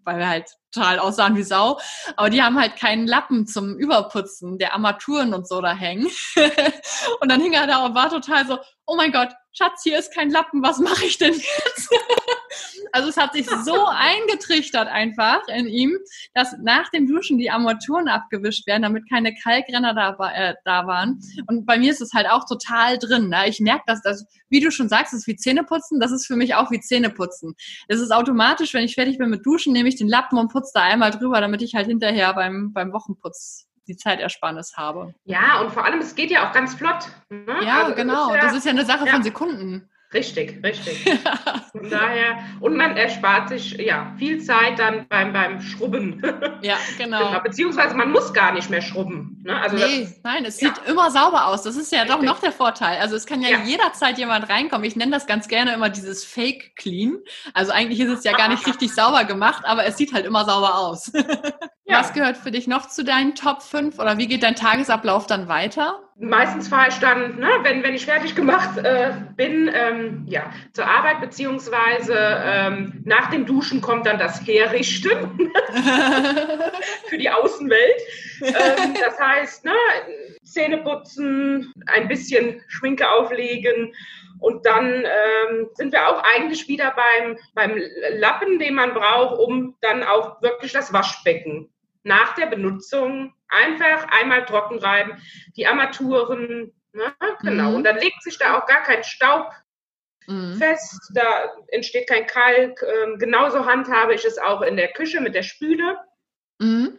weil 0.04 0.18
wir 0.18 0.28
halt 0.28 0.56
total 0.72 0.98
aussahen 0.98 1.36
wie 1.36 1.42
Sau. 1.42 1.78
Aber 2.16 2.30
die 2.30 2.42
haben 2.42 2.58
halt 2.58 2.76
keinen 2.76 3.06
Lappen 3.06 3.46
zum 3.46 3.76
Überputzen 3.76 4.58
der 4.58 4.74
Armaturen 4.74 5.34
und 5.34 5.48
so 5.48 5.60
da 5.60 5.74
hängen. 5.74 6.06
und 7.20 7.30
dann 7.30 7.40
hing 7.40 7.52
er 7.52 7.66
da 7.66 7.84
und 7.84 7.94
war 7.94 8.10
total 8.10 8.46
so, 8.46 8.58
oh 8.86 8.96
mein 8.96 9.12
Gott, 9.12 9.30
Schatz, 9.52 9.82
hier 9.82 9.98
ist 9.98 10.14
kein 10.14 10.30
Lappen, 10.30 10.62
was 10.62 10.78
mache 10.78 11.04
ich 11.04 11.18
denn 11.18 11.34
jetzt? 11.34 11.90
also 12.92 13.08
es 13.08 13.16
hat 13.16 13.32
sich 13.32 13.48
so 13.64 13.86
eingetrichtert 13.86 14.88
einfach 14.88 15.40
in 15.48 15.66
ihm, 15.66 15.98
dass 16.34 16.54
nach 16.62 16.88
dem 16.90 17.06
Duschen 17.06 17.38
die 17.38 17.50
Armaturen 17.50 18.08
abgewischt 18.08 18.66
werden, 18.66 18.82
damit 18.82 19.08
keine 19.10 19.34
Kalkrenner 19.34 19.94
da, 19.94 20.16
äh, 20.32 20.54
da 20.64 20.86
waren. 20.86 21.20
Und 21.48 21.66
bei 21.66 21.78
mir 21.78 21.90
ist 21.90 22.00
es 22.00 22.12
halt 22.12 22.28
auch 22.28 22.46
total 22.46 22.98
drin. 22.98 23.28
Ne? 23.28 23.48
Ich 23.48 23.60
merke, 23.60 23.84
dass 23.86 24.02
das, 24.02 24.24
wie 24.48 24.60
du 24.60 24.70
schon 24.70 24.88
sagst, 24.88 25.14
ist 25.14 25.26
wie 25.26 25.36
Zähneputzen, 25.36 25.98
das 25.98 26.12
ist 26.12 26.26
für 26.26 26.36
mich 26.36 26.54
auch 26.54 26.70
wie 26.70 26.80
Zähneputzen. 26.80 27.54
Es 27.88 28.00
ist 28.00 28.12
automatisch, 28.12 28.72
wenn 28.74 28.84
ich 28.84 28.94
fertig 28.94 29.18
bin 29.18 29.30
mit 29.30 29.44
Duschen, 29.44 29.72
nehme 29.72 29.88
ich 29.88 29.96
den 29.96 30.08
Lappen 30.08 30.38
und 30.38 30.52
putze 30.52 30.72
da 30.74 30.82
einmal 30.82 31.10
drüber, 31.10 31.40
damit 31.40 31.62
ich 31.62 31.74
halt 31.74 31.86
hinterher 31.86 32.32
beim, 32.34 32.72
beim 32.72 32.92
Wochenputz 32.92 33.69
die 33.90 33.96
Zeitersparnis 33.96 34.74
habe. 34.76 35.14
Ja, 35.24 35.60
und 35.60 35.72
vor 35.72 35.84
allem, 35.84 35.98
es 35.98 36.14
geht 36.14 36.30
ja 36.30 36.48
auch 36.48 36.52
ganz 36.52 36.74
flott. 36.74 37.08
Ne? 37.28 37.44
Ja, 37.64 37.84
also, 37.84 37.94
genau. 37.94 38.34
Ja, 38.34 38.40
das 38.40 38.54
ist 38.54 38.64
ja 38.64 38.70
eine 38.70 38.84
Sache 38.84 39.06
ja. 39.06 39.12
von 39.12 39.22
Sekunden. 39.22 39.88
Richtig, 40.12 40.58
richtig. 40.64 41.04
Von 41.72 41.88
daher, 41.88 42.38
und 42.58 42.76
man 42.76 42.96
erspart 42.96 43.48
sich 43.48 43.74
ja 43.74 44.12
viel 44.18 44.42
Zeit 44.42 44.80
dann 44.80 45.06
beim, 45.08 45.32
beim 45.32 45.60
Schrubben. 45.60 46.20
Ja, 46.62 46.76
genau. 46.98 47.28
genau. 47.28 47.40
Beziehungsweise 47.40 47.94
man 47.94 48.10
muss 48.10 48.34
gar 48.34 48.52
nicht 48.52 48.68
mehr 48.68 48.82
schrubben. 48.82 49.40
Ne? 49.44 49.58
Also 49.58 49.76
nee, 49.76 50.00
das, 50.02 50.20
nein, 50.22 50.44
es 50.44 50.60
ja. 50.60 50.68
sieht 50.68 50.86
immer 50.86 51.10
sauber 51.10 51.46
aus. 51.46 51.62
Das 51.62 51.74
ist 51.76 51.90
ja 51.90 52.02
richtig. 52.02 52.16
doch 52.16 52.22
noch 52.22 52.40
der 52.40 52.52
Vorteil. 52.52 52.98
Also 53.00 53.16
es 53.16 53.24
kann 53.24 53.40
ja, 53.40 53.48
ja, 53.48 53.62
jederzeit 53.64 54.18
jemand 54.18 54.50
reinkommen. 54.50 54.84
Ich 54.84 54.94
nenne 54.94 55.12
das 55.12 55.26
ganz 55.26 55.48
gerne 55.48 55.72
immer 55.72 55.88
dieses 55.88 56.22
Fake 56.22 56.76
Clean. 56.76 57.18
Also 57.54 57.72
eigentlich 57.72 58.00
ist 58.00 58.10
es 58.10 58.24
ja 58.24 58.32
gar 58.32 58.48
nicht 58.48 58.66
richtig 58.66 58.92
sauber 58.94 59.24
gemacht, 59.24 59.64
aber 59.64 59.86
es 59.86 59.96
sieht 59.96 60.12
halt 60.12 60.26
immer 60.26 60.44
sauber 60.44 60.76
aus. 60.76 61.10
Ja. 61.90 61.98
Was 61.98 62.12
gehört 62.12 62.36
für 62.36 62.52
dich 62.52 62.68
noch 62.68 62.86
zu 62.86 63.02
deinen 63.02 63.34
Top 63.34 63.62
5 63.62 63.98
oder 63.98 64.16
wie 64.16 64.28
geht 64.28 64.44
dein 64.44 64.54
Tagesablauf 64.54 65.26
dann 65.26 65.48
weiter? 65.48 65.98
Meistens 66.14 66.68
fahre 66.68 66.88
ich 66.88 66.98
dann, 67.00 67.40
ne, 67.40 67.48
wenn, 67.62 67.82
wenn 67.82 67.94
ich 67.94 68.04
fertig 68.04 68.36
gemacht 68.36 68.78
äh, 68.78 69.12
bin, 69.34 69.68
ähm, 69.74 70.24
ja, 70.28 70.52
zur 70.72 70.86
Arbeit, 70.86 71.20
beziehungsweise 71.20 72.14
ähm, 72.16 73.02
nach 73.04 73.30
dem 73.30 73.44
Duschen 73.44 73.80
kommt 73.80 74.06
dann 74.06 74.18
das 74.18 74.46
Herrichten 74.46 75.50
für 77.08 77.18
die 77.18 77.28
Außenwelt. 77.28 78.02
Ähm, 78.42 78.94
das 79.02 79.18
heißt, 79.18 79.64
ne, 79.64 79.74
Zähne 80.44 80.78
putzen, 80.78 81.72
ein 81.86 82.06
bisschen 82.06 82.62
Schminke 82.68 83.10
auflegen 83.10 83.92
und 84.38 84.64
dann 84.64 85.04
ähm, 85.04 85.68
sind 85.74 85.92
wir 85.92 86.08
auch 86.08 86.22
eigentlich 86.36 86.68
wieder 86.68 86.94
beim, 86.94 87.36
beim 87.54 87.82
Lappen, 88.12 88.60
den 88.60 88.74
man 88.74 88.94
braucht, 88.94 89.40
um 89.40 89.74
dann 89.80 90.04
auch 90.04 90.40
wirklich 90.40 90.72
das 90.72 90.92
Waschbecken 90.92 91.68
nach 92.02 92.34
der 92.34 92.46
Benutzung 92.46 93.34
einfach 93.48 94.06
einmal 94.08 94.44
trocken 94.44 94.78
reiben, 94.78 95.20
die 95.56 95.66
Armaturen, 95.66 96.72
ne? 96.92 97.14
genau. 97.40 97.70
Mhm. 97.70 97.76
Und 97.76 97.84
dann 97.84 97.98
legt 97.98 98.22
sich 98.22 98.38
da 98.38 98.58
auch 98.58 98.66
gar 98.66 98.82
kein 98.82 99.04
Staub 99.04 99.52
mhm. 100.26 100.56
fest, 100.56 101.12
da 101.14 101.50
entsteht 101.68 102.08
kein 102.08 102.26
Kalk. 102.26 102.82
Ähm, 102.82 103.18
genauso 103.18 103.66
handhabe 103.66 104.14
ich 104.14 104.24
es 104.24 104.38
auch 104.38 104.62
in 104.62 104.76
der 104.76 104.92
Küche 104.92 105.20
mit 105.20 105.34
der 105.34 105.42
Spüle. 105.42 105.98
Mhm. 106.58 106.96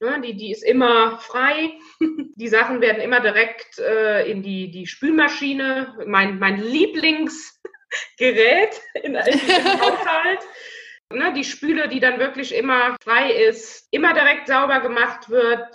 Ne, 0.00 0.20
die, 0.20 0.36
die 0.36 0.50
ist 0.50 0.64
immer 0.64 1.18
frei. 1.18 1.70
Die 2.34 2.48
Sachen 2.48 2.80
werden 2.80 3.00
immer 3.00 3.20
direkt 3.20 3.78
äh, 3.78 4.28
in 4.28 4.42
die, 4.42 4.72
die 4.72 4.88
Spülmaschine. 4.88 5.96
Mein, 6.06 6.40
mein 6.40 6.60
Lieblingsgerät 6.60 8.80
in, 8.94 9.14
in, 9.14 9.16
im 9.16 9.20
Haushalt. 9.80 10.40
Ne, 11.14 11.32
die 11.34 11.44
Spüle, 11.44 11.88
die 11.88 12.00
dann 12.00 12.18
wirklich 12.18 12.54
immer 12.54 12.96
frei 13.02 13.32
ist, 13.32 13.86
immer 13.90 14.14
direkt 14.14 14.48
sauber 14.48 14.80
gemacht 14.80 15.30
wird 15.30 15.68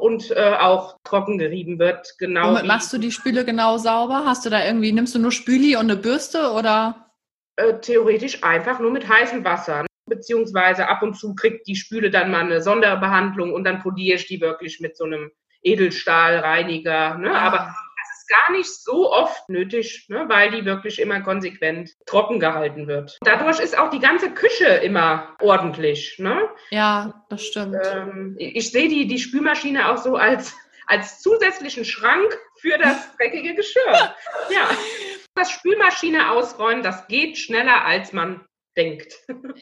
und 0.00 0.30
äh, 0.30 0.54
auch 0.58 0.96
trocken 1.04 1.38
gerieben 1.38 1.78
wird. 1.78 2.14
Genau. 2.18 2.50
Womit 2.50 2.66
machst 2.66 2.92
du 2.92 2.98
die 2.98 3.10
Spüle 3.10 3.44
genau 3.44 3.78
sauber? 3.78 4.24
Hast 4.24 4.44
du 4.46 4.50
da 4.50 4.64
irgendwie, 4.64 4.92
nimmst 4.92 5.14
du 5.14 5.18
nur 5.18 5.32
Spüli 5.32 5.76
und 5.76 5.90
eine 5.90 5.96
Bürste 5.96 6.52
oder? 6.52 7.10
Äh, 7.56 7.74
theoretisch 7.80 8.42
einfach 8.42 8.80
nur 8.80 8.90
mit 8.90 9.08
heißem 9.08 9.44
Wasser. 9.44 9.86
Beziehungsweise 10.06 10.88
ab 10.88 11.02
und 11.02 11.14
zu 11.14 11.34
kriegt 11.34 11.66
die 11.66 11.76
Spüle 11.76 12.10
dann 12.10 12.30
mal 12.30 12.42
eine 12.42 12.60
Sonderbehandlung 12.60 13.52
und 13.52 13.64
dann 13.64 13.80
poliere 13.80 14.16
ich 14.16 14.26
die 14.26 14.40
wirklich 14.40 14.80
mit 14.80 14.96
so 14.96 15.04
einem 15.04 15.30
Edelstahlreiniger. 15.62 17.16
Ne? 17.16 17.34
Ah. 17.34 17.40
Aber 17.40 17.74
ist 18.24 18.28
gar 18.28 18.52
nicht 18.52 18.66
so 18.66 19.12
oft 19.12 19.48
nötig, 19.48 20.06
ne, 20.08 20.24
weil 20.28 20.50
die 20.50 20.64
wirklich 20.64 21.00
immer 21.00 21.20
konsequent 21.20 21.90
trocken 22.06 22.40
gehalten 22.40 22.86
wird. 22.86 23.18
Dadurch 23.22 23.60
ist 23.60 23.76
auch 23.78 23.90
die 23.90 23.98
ganze 23.98 24.30
Küche 24.32 24.66
immer 24.66 25.36
ordentlich. 25.40 26.16
Ne? 26.18 26.48
Ja, 26.70 27.24
das 27.28 27.44
stimmt. 27.44 27.76
Ähm, 27.84 28.36
ich 28.38 28.70
sehe 28.70 28.88
die, 28.88 29.06
die 29.06 29.18
Spülmaschine 29.18 29.90
auch 29.90 29.98
so 29.98 30.16
als, 30.16 30.54
als 30.86 31.20
zusätzlichen 31.20 31.84
Schrank 31.84 32.38
für 32.60 32.78
das 32.78 33.14
dreckige 33.16 33.54
Geschirr. 33.54 34.14
ja. 34.50 34.68
Das 35.36 35.50
Spülmaschine 35.50 36.30
ausräumen, 36.30 36.84
das 36.84 37.08
geht 37.08 37.36
schneller, 37.36 37.84
als 37.84 38.12
man 38.12 38.46
denkt. 38.76 39.14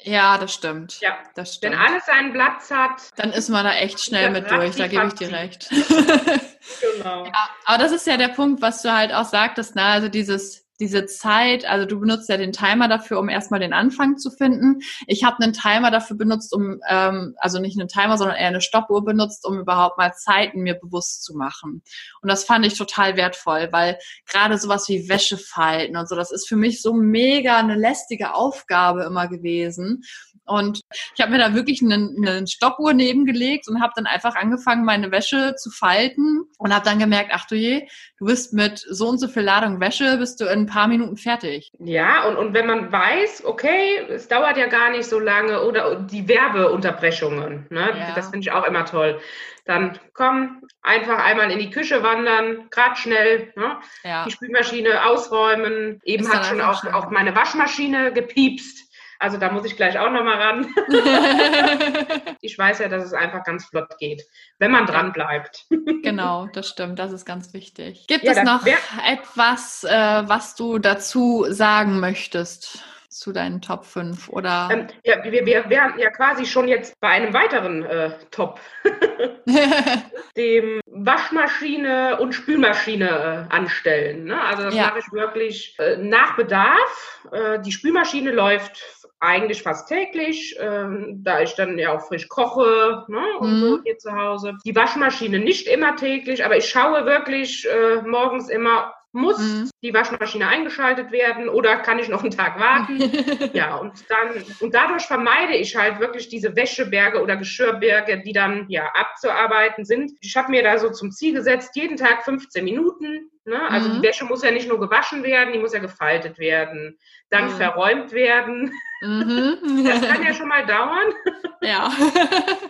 Ja, 0.03 0.38
das 0.38 0.55
stimmt. 0.55 1.01
Ja, 1.01 1.18
das 1.35 1.55
stimmt. 1.55 1.75
Wenn 1.75 1.81
alles 1.81 2.07
seinen 2.07 2.33
Platz 2.33 2.70
hat, 2.70 3.03
dann 3.16 3.33
ist 3.33 3.48
man 3.48 3.64
da 3.64 3.75
echt 3.75 4.01
schnell 4.01 4.31
mit 4.31 4.51
durch, 4.51 4.77
da 4.77 4.88
gebe 4.88 5.07
ich 5.07 5.14
dir 5.14 5.31
recht. 5.31 5.68
genau. 5.70 7.27
Ja, 7.27 7.51
aber 7.66 7.83
das 7.83 7.92
ist 7.92 8.07
ja 8.07 8.16
der 8.16 8.29
Punkt, 8.29 8.62
was 8.62 8.83
du 8.83 8.92
halt 8.92 9.12
auch 9.12 9.27
sagtest, 9.27 9.77
ne? 9.77 9.83
also 9.83 10.09
dieses 10.09 10.62
diese 10.83 11.07
Zeit, 11.07 11.64
also 11.64 11.87
du 11.87 12.01
benutzt 12.01 12.29
ja 12.29 12.37
den 12.37 12.51
Timer 12.51 12.88
dafür, 12.88 13.21
um 13.21 13.29
erstmal 13.29 13.61
den 13.61 13.73
Anfang 13.73 14.18
zu 14.18 14.33
finden. 14.33 14.81
Ich 15.07 15.23
habe 15.23 15.40
einen 15.40 15.53
Timer 15.53 15.92
dafür 15.92 16.16
benutzt, 16.16 16.53
um, 16.53 16.81
ähm, 16.88 17.37
also 17.38 17.61
nicht 17.61 17.79
einen 17.79 17.88
Timer, 17.88 18.18
sondern 18.18 18.37
eher 18.37 18.49
eine 18.49 18.61
Stoppuhr 18.61 19.05
benutzt, 19.05 19.47
um 19.47 19.61
überhaupt 19.61 19.97
mal 19.97 20.12
Zeiten 20.12 20.62
mir 20.62 20.75
bewusst 20.75 21.23
zu 21.23 21.37
machen. 21.37 21.83
Und 22.21 22.29
das 22.29 22.42
fand 22.42 22.66
ich 22.66 22.77
total 22.77 23.16
wertvoll, 23.16 23.68
weil 23.71 23.97
gerade 24.27 24.59
sowas 24.59 24.88
wie 24.88 25.09
Wäsche 25.09 25.38
falten 25.38 25.97
und 25.97 26.09
so, 26.09 26.16
das 26.16 26.33
ist 26.33 26.49
für 26.49 26.57
mich 26.57 26.83
so 26.83 26.92
mega 26.92 27.59
eine 27.59 27.77
lästige 27.77 28.35
Aufgabe 28.35 29.05
immer 29.05 29.29
gewesen. 29.29 30.03
Und 30.44 30.81
ich 31.14 31.20
habe 31.20 31.33
mir 31.33 31.38
da 31.38 31.55
wirklich 31.55 31.83
eine, 31.83 31.94
eine 31.94 32.46
Stoppuhr 32.46 32.94
nebengelegt 32.94 33.68
und 33.68 33.81
habe 33.81 33.92
dann 33.94 34.07
einfach 34.07 34.35
angefangen, 34.35 34.85
meine 34.85 35.11
Wäsche 35.12 35.55
zu 35.57 35.70
falten 35.70 36.42
und 36.59 36.74
habe 36.74 36.85
dann 36.85 36.98
gemerkt, 36.98 37.31
ach 37.33 37.46
du 37.46 37.55
je, 37.55 37.87
du 38.18 38.26
bist 38.26 38.52
mit 38.52 38.78
so 38.78 39.09
und 39.09 39.18
so 39.18 39.28
viel 39.28 39.42
Ladung 39.42 39.81
Wäsche, 39.81 40.16
bist 40.18 40.40
du 40.40 40.44
in 40.44 40.61
ein 40.61 40.66
paar 40.66 40.88
Minuten 40.88 41.16
fertig. 41.16 41.70
Ja, 41.78 42.26
und, 42.28 42.37
und 42.37 42.55
wenn 42.55 42.66
man 42.66 42.90
weiß, 42.90 43.44
okay, 43.44 44.05
es 44.09 44.28
dauert 44.28 44.57
ja 44.57 44.66
gar 44.66 44.90
nicht 44.90 45.07
so 45.07 45.20
lange 45.20 45.62
oder 45.62 45.96
die 45.96 46.26
Werbeunterbrechungen, 46.26 47.66
ne? 47.70 47.92
Ja. 47.98 48.12
das 48.14 48.31
finde 48.31 48.40
ich 48.40 48.52
auch 48.52 48.64
immer 48.64 48.85
toll. 48.85 49.20
Dann 49.64 49.98
komm, 50.12 50.62
einfach 50.83 51.24
einmal 51.24 51.50
in 51.52 51.61
die 51.61 51.70
Küche 51.70 52.02
wandern, 52.02 52.68
gerade 52.70 52.96
schnell, 52.96 53.52
ne? 53.55 53.78
ja. 54.02 54.24
die 54.24 54.33
Spülmaschine 54.33 55.07
ausräumen. 55.07 56.00
Eben 56.05 56.28
hat 56.33 56.46
schon 56.46 56.61
auch, 56.61 56.85
auch 56.92 57.11
meine 57.11 57.37
Waschmaschine 57.37 58.12
gepiepst 58.12 58.91
also 59.22 59.38
da 59.38 59.52
muss 59.52 59.64
ich 59.64 59.76
gleich 59.76 59.98
auch 59.98 60.11
nochmal 60.11 60.40
ran. 60.40 60.66
ich 62.40 62.58
weiß 62.58 62.80
ja, 62.80 62.88
dass 62.88 63.04
es 63.04 63.12
einfach 63.12 63.44
ganz 63.44 63.66
flott 63.66 63.96
geht, 63.98 64.22
wenn 64.58 64.72
man 64.72 64.85
dran 64.85 65.12
bleibt. 65.12 65.66
genau, 66.02 66.48
das 66.52 66.68
stimmt. 66.68 66.98
Das 66.98 67.12
ist 67.12 67.24
ganz 67.24 67.54
wichtig. 67.54 68.06
Gibt 68.08 68.24
ja, 68.24 68.32
es 68.32 68.42
noch 68.42 68.66
etwas, 68.66 69.85
äh, 69.85 69.88
was 70.26 70.56
du 70.56 70.78
dazu 70.78 71.46
sagen 71.48 72.00
möchtest? 72.00 72.85
zu 73.08 73.30
deinen 73.30 73.61
Top 73.61 73.85
5 73.85 74.30
oder? 74.30 74.70
Ähm, 74.72 74.87
ja, 75.04 75.22
wir, 75.22 75.44
wir 75.44 75.68
wären 75.68 75.98
ja 75.98 76.11
quasi 76.11 76.46
schon 76.46 76.66
jetzt 76.66 76.98
bei 76.98 77.08
einem 77.08 77.35
weiteren 77.35 77.85
äh, 77.85 78.12
Top, 78.30 78.58
dem 80.37 80.80
Waschmaschine 80.94 82.18
und 82.20 82.35
Spülmaschine 82.35 83.48
äh, 83.50 83.55
anstellen. 83.55 84.24
Ne? 84.24 84.40
Also 84.40 84.64
das 84.64 84.74
ja. 84.74 84.88
mache 84.88 84.98
ich 84.98 85.12
wirklich 85.12 85.74
äh, 85.78 85.96
nach 85.96 86.37
Bedarf. 86.37 87.20
Äh, 87.33 87.61
die 87.61 87.72
Spülmaschine 87.72 88.31
läuft 88.31 89.09
eigentlich 89.18 89.62
fast 89.62 89.88
täglich, 89.88 90.57
ähm, 90.59 91.20
da 91.22 91.40
ich 91.40 91.55
dann 91.55 91.78
ja 91.78 91.92
auch 91.92 92.07
frisch 92.09 92.28
koche 92.28 93.05
ne, 93.09 93.22
und 93.38 93.55
mhm. 93.55 93.61
so 93.61 93.83
hier 93.85 93.96
zu 93.96 94.12
Hause. 94.12 94.55
Die 94.64 94.74
Waschmaschine 94.74 95.38
nicht 95.38 95.68
immer 95.68 95.94
täglich, 95.94 96.44
aber 96.44 96.57
ich 96.57 96.68
schaue 96.68 97.07
wirklich 97.07 97.66
äh, 97.70 98.02
morgens 98.02 98.48
immer, 98.48 98.92
muss 99.12 99.38
mhm. 99.38 99.70
die 99.83 99.92
Waschmaschine 99.92 100.48
eingeschaltet 100.48 101.12
werden 101.12 101.48
oder 101.48 101.77
kann 101.77 101.98
ich 101.98 102.09
noch 102.09 102.22
einen 102.22 102.31
Tag 102.31 102.59
warten? 102.59 102.98
ja, 103.53 103.77
und 103.77 103.92
dann, 104.09 104.42
und 104.61 104.75
dadurch 104.75 105.05
vermeide 105.05 105.55
ich 105.55 105.77
halt 105.77 106.01
wirklich 106.01 106.29
diese 106.29 106.57
Wäscheberge 106.57 107.22
oder 107.22 107.37
Geschirrberge, 107.37 108.22
die 108.22 108.33
dann 108.33 108.66
ja 108.68 108.87
abzuarbeiten 108.94 109.85
sind. 109.85 110.12
Ich 110.20 110.37
habe 110.37 110.51
mir 110.51 110.62
da 110.62 110.79
so 110.79 110.90
zum 110.90 111.12
Ziel 111.12 111.35
gesetzt, 111.35 111.77
jeden 111.77 111.96
Tag 111.96 112.25
15 112.25 112.64
Minuten. 112.64 113.31
Ne? 113.44 113.61
Also 113.68 113.88
mhm. 113.88 113.94
die 113.94 114.09
Wäsche 114.09 114.25
muss 114.25 114.42
ja 114.42 114.51
nicht 114.51 114.68
nur 114.68 114.81
gewaschen 114.81 115.22
werden, 115.25 115.53
die 115.53 115.59
muss 115.59 115.75
ja 115.75 115.81
gefaltet 115.81 116.38
werden, 116.38 116.96
dann 117.29 117.46
mhm. 117.46 117.57
verräumt 117.57 118.12
werden. 118.12 118.72
Mhm. 119.03 119.85
Das 119.85 120.01
kann 120.01 120.22
ja 120.22 120.33
schon 120.33 120.48
mal 120.48 120.64
dauern. 120.64 121.12
Ja. 121.64 121.90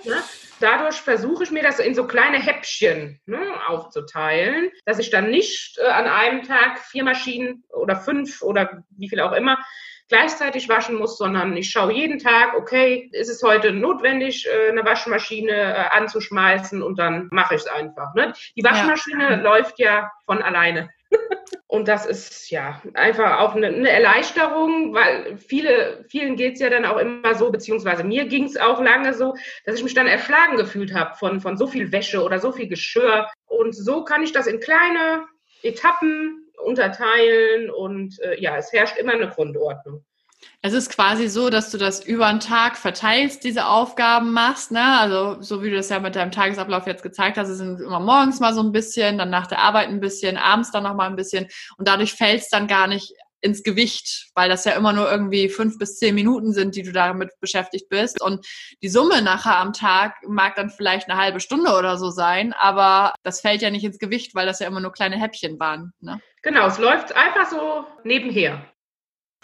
ne? 0.04 0.22
Dadurch 0.62 0.96
versuche 0.96 1.44
ich 1.44 1.50
mir 1.50 1.62
das 1.62 1.78
in 1.78 1.94
so 1.94 2.06
kleine 2.06 2.38
Häppchen 2.38 3.20
ne, 3.26 3.40
aufzuteilen, 3.68 4.70
dass 4.84 4.98
ich 4.98 5.10
dann 5.10 5.30
nicht 5.30 5.78
äh, 5.78 5.88
an 5.88 6.06
einem 6.06 6.42
Tag 6.42 6.78
vier 6.78 7.04
Maschinen 7.04 7.64
oder 7.70 7.96
fünf 7.96 8.42
oder 8.42 8.84
wie 8.90 9.08
viel 9.08 9.20
auch 9.20 9.32
immer 9.32 9.58
gleichzeitig 10.08 10.68
waschen 10.68 10.96
muss, 10.96 11.16
sondern 11.16 11.56
ich 11.56 11.70
schaue 11.70 11.92
jeden 11.92 12.18
Tag, 12.18 12.54
okay, 12.54 13.08
ist 13.12 13.30
es 13.30 13.42
heute 13.42 13.72
notwendig, 13.72 14.46
äh, 14.46 14.70
eine 14.70 14.84
Waschmaschine 14.84 15.52
äh, 15.52 15.88
anzuschmeißen 15.90 16.82
und 16.82 16.98
dann 16.98 17.28
mache 17.30 17.54
ich 17.54 17.62
es 17.62 17.66
einfach. 17.66 18.14
Ne? 18.14 18.34
Die 18.54 18.62
Waschmaschine 18.62 19.30
ja. 19.30 19.36
läuft 19.36 19.78
ja 19.78 20.10
von 20.26 20.42
alleine. 20.42 20.90
Und 21.72 21.88
das 21.88 22.04
ist 22.04 22.50
ja 22.50 22.82
einfach 22.92 23.40
auch 23.40 23.54
eine, 23.54 23.68
eine 23.68 23.88
Erleichterung, 23.88 24.92
weil 24.92 25.38
viele, 25.38 26.04
vielen 26.06 26.36
geht 26.36 26.56
es 26.56 26.60
ja 26.60 26.68
dann 26.68 26.84
auch 26.84 26.98
immer 26.98 27.34
so, 27.34 27.50
beziehungsweise 27.50 28.04
mir 28.04 28.26
ging 28.26 28.44
es 28.44 28.58
auch 28.58 28.78
lange 28.78 29.14
so, 29.14 29.36
dass 29.64 29.76
ich 29.76 29.82
mich 29.82 29.94
dann 29.94 30.06
erschlagen 30.06 30.58
gefühlt 30.58 30.92
habe 30.92 31.16
von, 31.16 31.40
von 31.40 31.56
so 31.56 31.66
viel 31.66 31.90
Wäsche 31.90 32.22
oder 32.22 32.40
so 32.40 32.52
viel 32.52 32.68
Geschirr. 32.68 33.26
Und 33.46 33.74
so 33.74 34.04
kann 34.04 34.22
ich 34.22 34.32
das 34.32 34.46
in 34.48 34.60
kleine 34.60 35.26
Etappen 35.62 36.46
unterteilen 36.62 37.70
und 37.70 38.20
äh, 38.20 38.38
ja, 38.38 38.58
es 38.58 38.70
herrscht 38.70 38.98
immer 38.98 39.14
eine 39.14 39.30
Grundordnung. 39.30 40.04
Es 40.60 40.72
ist 40.72 40.90
quasi 40.90 41.28
so, 41.28 41.50
dass 41.50 41.70
du 41.70 41.78
das 41.78 42.04
über 42.04 42.26
einen 42.26 42.40
Tag 42.40 42.76
verteilst, 42.76 43.42
diese 43.42 43.66
Aufgaben 43.66 44.32
machst, 44.32 44.70
ne? 44.70 44.98
Also 44.98 45.42
so 45.42 45.62
wie 45.62 45.70
du 45.70 45.76
das 45.76 45.88
ja 45.88 45.98
mit 45.98 46.14
deinem 46.14 46.30
Tagesablauf 46.30 46.86
jetzt 46.86 47.02
gezeigt 47.02 47.36
hast, 47.36 47.48
es 47.48 47.58
sind 47.58 47.80
immer 47.80 48.00
morgens 48.00 48.38
mal 48.38 48.54
so 48.54 48.62
ein 48.62 48.72
bisschen, 48.72 49.18
dann 49.18 49.30
nach 49.30 49.46
der 49.46 49.58
Arbeit 49.58 49.88
ein 49.88 50.00
bisschen, 50.00 50.36
abends 50.36 50.70
dann 50.70 50.84
noch 50.84 50.94
mal 50.94 51.08
ein 51.08 51.16
bisschen 51.16 51.48
und 51.78 51.88
dadurch 51.88 52.14
fällt 52.14 52.42
es 52.42 52.48
dann 52.48 52.68
gar 52.68 52.86
nicht 52.86 53.12
ins 53.42 53.62
Gewicht, 53.64 54.30
weil 54.34 54.48
das 54.48 54.64
ja 54.64 54.72
immer 54.72 54.92
nur 54.92 55.10
irgendwie 55.10 55.48
fünf 55.48 55.76
bis 55.78 55.98
zehn 55.98 56.14
Minuten 56.14 56.52
sind, 56.52 56.76
die 56.76 56.82
du 56.82 56.92
damit 56.92 57.30
beschäftigt 57.40 57.88
bist. 57.88 58.22
Und 58.22 58.46
die 58.82 58.88
Summe 58.88 59.20
nachher 59.20 59.58
am 59.58 59.72
Tag 59.72 60.14
mag 60.26 60.54
dann 60.54 60.70
vielleicht 60.70 61.10
eine 61.10 61.20
halbe 61.20 61.40
Stunde 61.40 61.76
oder 61.76 61.98
so 61.98 62.10
sein, 62.10 62.52
aber 62.52 63.14
das 63.24 63.40
fällt 63.40 63.60
ja 63.60 63.70
nicht 63.70 63.84
ins 63.84 63.98
Gewicht, 63.98 64.34
weil 64.34 64.46
das 64.46 64.60
ja 64.60 64.68
immer 64.68 64.80
nur 64.80 64.92
kleine 64.92 65.20
Häppchen 65.20 65.58
waren. 65.58 65.92
Ne? 66.00 66.20
Genau, 66.42 66.66
es 66.68 66.78
läuft 66.78 67.14
einfach 67.16 67.50
so 67.50 67.84
nebenher. 68.04 68.64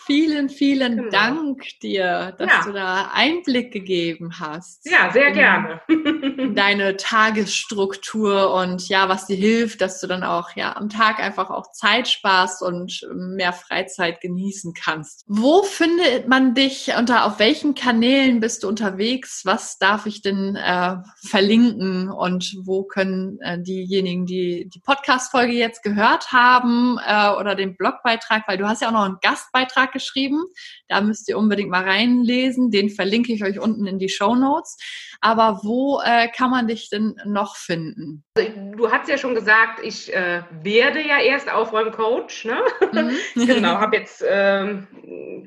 Vielen, 0.06 0.48
vielen 0.48 0.96
genau. 0.96 1.10
Dank 1.10 1.62
dir, 1.80 2.34
dass 2.38 2.50
ja. 2.50 2.62
du 2.64 2.72
da 2.72 3.10
Einblick 3.12 3.72
gegeben 3.72 4.38
hast. 4.40 4.88
Ja, 4.88 5.10
sehr 5.12 5.32
gerne. 5.32 5.80
In 6.22 6.54
deine 6.54 6.96
Tagesstruktur 6.96 8.54
und 8.54 8.88
ja, 8.88 9.08
was 9.08 9.26
dir 9.26 9.36
hilft, 9.36 9.80
dass 9.80 10.00
du 10.00 10.06
dann 10.06 10.22
auch 10.22 10.56
ja 10.56 10.76
am 10.76 10.88
Tag 10.88 11.20
einfach 11.20 11.50
auch 11.50 11.72
Zeit 11.72 12.08
sparst 12.08 12.62
und 12.62 13.06
mehr 13.14 13.52
Freizeit 13.52 14.20
genießen 14.20 14.74
kannst. 14.74 15.24
Wo 15.26 15.62
findet 15.62 16.28
man 16.28 16.54
dich 16.54 16.92
unter 16.98 17.24
auf 17.24 17.38
welchen 17.38 17.74
Kanälen 17.74 18.40
bist 18.40 18.62
du 18.62 18.68
unterwegs? 18.68 19.42
Was 19.44 19.78
darf 19.78 20.06
ich 20.06 20.22
denn 20.22 20.56
äh, 20.56 20.96
verlinken 21.24 22.10
und 22.10 22.54
wo 22.64 22.84
können 22.84 23.38
äh, 23.40 23.60
diejenigen, 23.60 24.26
die 24.26 24.68
die 24.68 24.80
Podcast-Folge 24.80 25.52
jetzt 25.52 25.82
gehört 25.82 26.32
haben 26.32 26.98
äh, 27.06 27.30
oder 27.30 27.54
den 27.54 27.76
Blogbeitrag, 27.76 28.44
weil 28.46 28.58
du 28.58 28.68
hast 28.68 28.82
ja 28.82 28.88
auch 28.88 28.92
noch 28.92 29.04
einen 29.04 29.18
Gastbeitrag 29.22 29.92
geschrieben. 29.92 30.44
Da 30.88 31.00
müsst 31.00 31.28
ihr 31.28 31.38
unbedingt 31.38 31.70
mal 31.70 31.84
reinlesen. 31.84 32.70
Den 32.70 32.90
verlinke 32.90 33.32
ich 33.32 33.44
euch 33.44 33.58
unten 33.58 33.86
in 33.86 33.98
die 33.98 34.08
Show 34.08 34.34
Notes. 34.34 34.76
Aber 35.20 35.60
wo 35.62 36.00
äh, 36.08 36.28
kann 36.28 36.50
man 36.50 36.66
dich 36.66 36.88
denn 36.88 37.16
noch 37.26 37.56
finden? 37.56 38.24
Also, 38.34 38.50
du 38.76 38.90
hast 38.90 39.10
ja 39.10 39.18
schon 39.18 39.34
gesagt, 39.34 39.80
ich 39.82 40.14
äh, 40.14 40.42
werde 40.62 41.06
ja 41.06 41.20
erst 41.20 41.52
Aufräumcoach. 41.52 42.46
Ne? 42.46 42.58
Mhm. 42.92 43.18
genau, 43.46 43.78
habe 43.78 43.96
jetzt 43.96 44.24
ähm, 44.26 44.86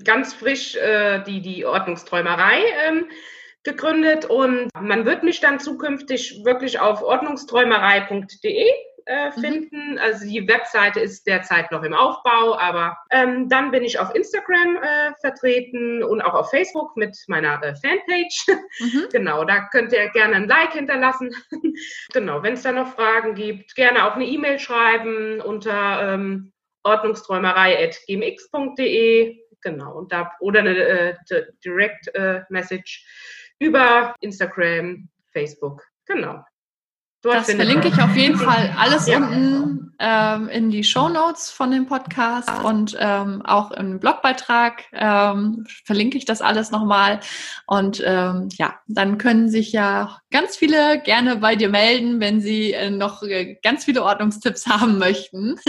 ganz 0.04 0.36
frisch 0.36 0.76
äh, 0.76 1.24
die, 1.24 1.42
die 1.42 1.66
Ordnungsträumerei. 1.66 2.60
Ähm, 2.88 3.06
gegründet 3.64 4.26
und 4.26 4.70
man 4.74 5.06
wird 5.06 5.22
mich 5.22 5.40
dann 5.40 5.60
zukünftig 5.60 6.42
wirklich 6.44 6.80
auf 6.80 7.04
ordnungsträumerei.de 7.04 8.66
äh, 9.06 9.30
mhm. 9.30 9.42
finden. 9.42 9.92
Mhm. 9.94 9.98
Also 9.98 10.26
die 10.26 10.48
Webseite 10.48 11.00
ist 11.00 11.26
derzeit 11.28 11.72
noch 11.72 11.84
im 11.84 11.94
Aufbau, 11.94 12.58
aber 12.58 12.98
ähm, 13.10 13.50
dann 13.50 13.72
bin 13.72 13.84
ich 13.84 14.00
auf 14.00 14.16
Instagram 14.16 14.78
äh, 14.78 15.12
vertreten 15.22 16.04
und 16.04 16.22
auch 16.22 16.34
auf 16.34 16.50
Facebook 16.50 16.96
mit 16.98 17.18
meiner 17.28 17.62
äh, 17.64 17.76
Fanpage. 17.76 18.48
Mhm. 18.80 19.08
genau, 19.12 19.44
da 19.44 19.68
könnt 19.72 19.92
ihr 19.92 20.08
gerne 20.10 20.36
ein 20.36 20.48
Like 20.48 20.74
hinterlassen. 20.74 21.36
genau, 22.14 22.42
wenn 22.42 22.54
es 22.54 22.64
da 22.64 22.72
noch 22.72 22.96
Fragen 22.96 23.36
gibt, 23.36 23.76
gerne 23.76 24.06
auch 24.06 24.16
eine 24.16 24.26
E-Mail 24.26 24.58
schreiben 24.60 25.42
unter 25.42 26.14
ähm, 26.14 26.54
ordnungsträumerei.gmx.de. 26.84 29.38
Genau, 29.62 29.98
und 29.98 30.12
da 30.12 30.32
oder 30.40 30.62
eine 30.62 30.76
äh, 30.76 31.14
Direct 31.64 32.08
äh, 32.16 32.42
Message 32.50 33.06
über 33.60 34.16
Instagram, 34.22 35.08
Facebook. 35.32 35.84
Genau. 36.06 36.44
Dort 37.22 37.36
das 37.36 37.52
verlinke 37.52 37.88
ich 37.88 38.02
auf 38.02 38.16
jeden 38.16 38.38
Fall 38.38 38.74
alles 38.78 39.06
ja. 39.06 39.18
unten 39.18 39.94
ähm, 40.00 40.50
in 40.50 40.72
die 40.72 40.84
Show 40.84 41.08
Notes 41.08 41.52
von 41.52 41.70
dem 41.70 41.86
Podcast 41.86 42.50
und 42.64 42.98
ähm, 43.00 43.44
auch 43.46 43.70
im 43.70 44.00
Blogbeitrag 44.00 44.86
ähm, 44.94 45.66
verlinke 45.86 46.18
ich 46.18 46.26
das 46.26 46.42
alles 46.42 46.72
nochmal. 46.72 47.20
Und 47.68 48.02
ähm, 48.04 48.50
ja, 48.54 48.74
dann 48.88 49.20
können 49.20 49.50
sich 49.50 49.72
ja 49.72 50.18
ganz 50.32 50.58
viele 50.58 51.00
gerne 51.00 51.36
bei 51.36 51.56
dir 51.56 51.70
melden, 51.70 52.20
wenn 52.20 52.42
sie 52.42 52.74
äh, 52.74 52.90
noch 52.90 53.22
äh, 53.22 53.58
ganz 53.62 53.86
viele 53.86 54.04
Ordnungstipps 54.04 54.66
haben 54.68 54.98
möchten. 54.98 55.60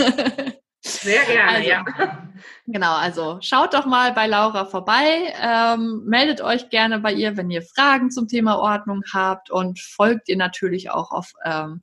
Sehr 0.85 1.23
gerne, 1.23 1.57
also, 1.57 1.69
ja. 1.69 1.85
Genau, 2.67 2.93
also 2.93 3.39
schaut 3.41 3.73
doch 3.73 3.85
mal 3.85 4.11
bei 4.11 4.27
Laura 4.27 4.65
vorbei, 4.65 5.33
ähm, 5.41 6.03
meldet 6.05 6.41
euch 6.41 6.69
gerne 6.69 6.99
bei 6.99 7.13
ihr, 7.13 7.37
wenn 7.37 7.49
ihr 7.49 7.61
Fragen 7.61 8.11
zum 8.11 8.27
Thema 8.27 8.59
Ordnung 8.59 9.01
habt 9.13 9.49
und 9.49 9.79
folgt 9.79 10.27
ihr 10.27 10.37
natürlich 10.37 10.91
auch 10.91 11.11
auf 11.11 11.31
ähm, 11.45 11.81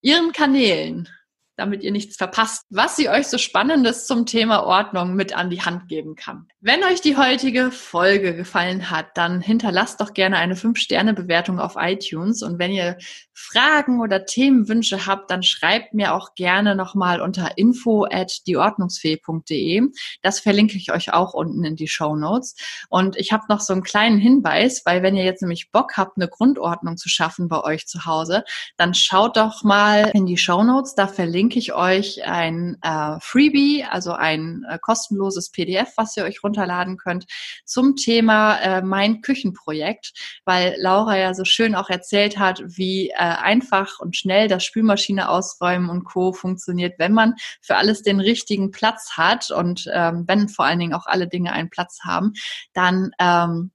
ihren 0.00 0.32
Kanälen 0.32 1.08
damit 1.56 1.82
ihr 1.82 1.92
nichts 1.92 2.16
verpasst, 2.16 2.66
was 2.70 2.96
sie 2.96 3.08
euch 3.08 3.28
so 3.28 3.38
Spannendes 3.38 4.06
zum 4.06 4.26
Thema 4.26 4.64
Ordnung 4.64 5.14
mit 5.14 5.36
an 5.36 5.50
die 5.50 5.62
Hand 5.62 5.88
geben 5.88 6.16
kann. 6.16 6.48
Wenn 6.60 6.82
euch 6.82 7.00
die 7.00 7.16
heutige 7.16 7.70
Folge 7.70 8.34
gefallen 8.34 8.90
hat, 8.90 9.16
dann 9.16 9.40
hinterlasst 9.40 10.00
doch 10.00 10.14
gerne 10.14 10.38
eine 10.38 10.54
5-Sterne-Bewertung 10.54 11.60
auf 11.60 11.76
iTunes 11.78 12.42
und 12.42 12.58
wenn 12.58 12.72
ihr 12.72 12.98
Fragen 13.34 14.00
oder 14.00 14.24
Themenwünsche 14.24 15.06
habt, 15.06 15.30
dann 15.30 15.42
schreibt 15.42 15.92
mir 15.92 16.14
auch 16.14 16.34
gerne 16.34 16.76
nochmal 16.76 17.20
unter 17.20 17.58
info 17.58 18.06
at 18.10 18.46
dieordnungsfee.de. 18.46 19.82
Das 20.22 20.40
verlinke 20.40 20.76
ich 20.76 20.92
euch 20.92 21.12
auch 21.12 21.34
unten 21.34 21.64
in 21.64 21.76
die 21.76 21.88
Show 21.88 22.16
Notes. 22.16 22.54
Und 22.88 23.16
ich 23.16 23.32
habe 23.32 23.44
noch 23.48 23.60
so 23.60 23.72
einen 23.72 23.82
kleinen 23.82 24.18
Hinweis, 24.18 24.82
weil 24.84 25.02
wenn 25.02 25.16
ihr 25.16 25.24
jetzt 25.24 25.42
nämlich 25.42 25.70
Bock 25.72 25.96
habt, 25.96 26.16
eine 26.16 26.28
Grundordnung 26.28 26.96
zu 26.96 27.08
schaffen 27.08 27.48
bei 27.48 27.62
euch 27.62 27.86
zu 27.86 28.06
Hause, 28.06 28.44
dann 28.76 28.94
schaut 28.94 29.36
doch 29.36 29.64
mal 29.64 30.10
in 30.14 30.26
die 30.26 30.38
Show 30.38 30.62
Notes. 30.62 30.94
Da 30.94 31.08
verlinke 31.08 31.58
ich 31.58 31.74
euch 31.74 32.24
ein 32.24 32.78
äh, 32.82 33.18
Freebie, 33.20 33.84
also 33.84 34.12
ein 34.12 34.64
äh, 34.68 34.78
kostenloses 34.80 35.50
PDF, 35.50 35.92
was 35.96 36.16
ihr 36.16 36.24
euch 36.24 36.42
runterladen 36.44 36.96
könnt 36.96 37.26
zum 37.64 37.96
Thema 37.96 38.56
äh, 38.60 38.82
mein 38.82 39.22
Küchenprojekt, 39.22 40.12
weil 40.44 40.76
Laura 40.78 41.18
ja 41.18 41.34
so 41.34 41.44
schön 41.44 41.74
auch 41.74 41.90
erzählt 41.90 42.38
hat, 42.38 42.62
wie 42.64 43.10
äh, 43.10 43.23
einfach 43.24 43.98
und 43.98 44.16
schnell 44.16 44.48
das 44.48 44.64
Spülmaschine 44.64 45.28
ausräumen 45.28 45.90
und 45.90 46.04
Co. 46.04 46.32
funktioniert, 46.32 46.98
wenn 46.98 47.12
man 47.12 47.34
für 47.60 47.76
alles 47.76 48.02
den 48.02 48.20
richtigen 48.20 48.70
Platz 48.70 49.12
hat 49.16 49.50
und 49.50 49.88
ähm, 49.92 50.24
wenn 50.26 50.48
vor 50.48 50.64
allen 50.64 50.78
Dingen 50.78 50.94
auch 50.94 51.06
alle 51.06 51.28
Dinge 51.28 51.52
einen 51.52 51.70
Platz 51.70 52.00
haben, 52.04 52.32
dann 52.72 53.10
ähm, 53.18 53.70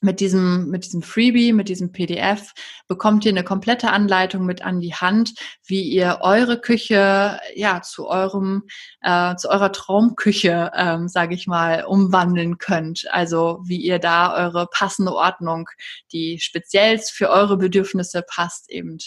mit 0.00 0.20
diesem, 0.20 0.68
mit 0.68 0.84
diesem 0.84 1.02
Freebie, 1.02 1.52
mit 1.52 1.68
diesem 1.68 1.92
PDF 1.92 2.52
bekommt 2.86 3.24
ihr 3.24 3.32
eine 3.32 3.44
komplette 3.44 3.90
Anleitung 3.90 4.46
mit 4.46 4.62
an 4.62 4.80
die 4.80 4.94
Hand, 4.94 5.34
wie 5.64 5.82
ihr 5.82 6.18
eure 6.22 6.60
Küche 6.60 7.40
ja 7.54 7.82
zu 7.82 8.08
eurem, 8.08 8.64
äh, 9.02 9.36
zu 9.36 9.48
eurer 9.48 9.72
Traumküche, 9.72 10.70
ähm, 10.74 11.08
sage 11.08 11.34
ich 11.34 11.46
mal, 11.46 11.84
umwandeln 11.84 12.58
könnt. 12.58 13.06
Also 13.10 13.60
wie 13.64 13.78
ihr 13.78 13.98
da 13.98 14.34
eure 14.34 14.66
passende 14.66 15.14
Ordnung, 15.14 15.68
die 16.12 16.38
speziell 16.40 16.98
für 16.98 17.30
eure 17.30 17.56
Bedürfnisse 17.56 18.22
passt, 18.22 18.70
eben 18.70 18.98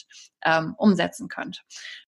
ähm, 0.44 0.76
umsetzen 0.78 1.28
könnt. 1.28 1.64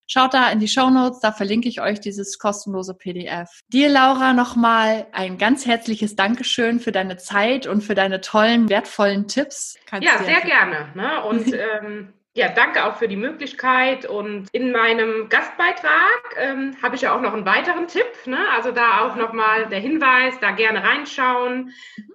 Schaut 0.07 0.33
da 0.33 0.51
in 0.51 0.59
die 0.59 0.67
Show 0.67 0.89
Notes, 0.89 1.19
da 1.19 1.31
verlinke 1.31 1.69
ich 1.69 1.81
euch 1.81 1.99
dieses 1.99 2.37
kostenlose 2.37 2.93
PDF. 2.93 3.49
Dir, 3.67 3.89
Laura, 3.89 4.33
nochmal 4.33 5.07
ein 5.11 5.37
ganz 5.37 5.65
herzliches 5.65 6.15
Dankeschön 6.15 6.79
für 6.79 6.91
deine 6.91 7.17
Zeit 7.17 7.67
und 7.67 7.81
für 7.81 7.95
deine 7.95 8.21
tollen, 8.21 8.69
wertvollen 8.69 9.27
Tipps. 9.27 9.77
Kannst 9.85 10.07
ja, 10.07 10.23
sehr 10.23 10.41
gerne. 10.41 10.89
Ne? 10.95 11.23
Und 11.23 11.53
ähm, 11.81 12.13
ja, 12.35 12.49
danke 12.49 12.83
auch 12.85 12.97
für 12.97 13.07
die 13.07 13.15
Möglichkeit. 13.15 14.05
Und 14.05 14.47
in 14.51 14.71
meinem 14.71 15.29
Gastbeitrag 15.29 16.35
ähm, 16.37 16.75
habe 16.81 16.95
ich 16.95 17.03
ja 17.03 17.15
auch 17.15 17.21
noch 17.21 17.33
einen 17.33 17.45
weiteren 17.45 17.87
Tipp. 17.87 18.05
Ne? 18.25 18.39
Also 18.55 18.71
da 18.71 19.01
auch 19.01 19.15
nochmal 19.15 19.67
der 19.67 19.79
Hinweis, 19.79 20.39
da 20.41 20.51
gerne 20.51 20.83
reinschauen, 20.83 21.71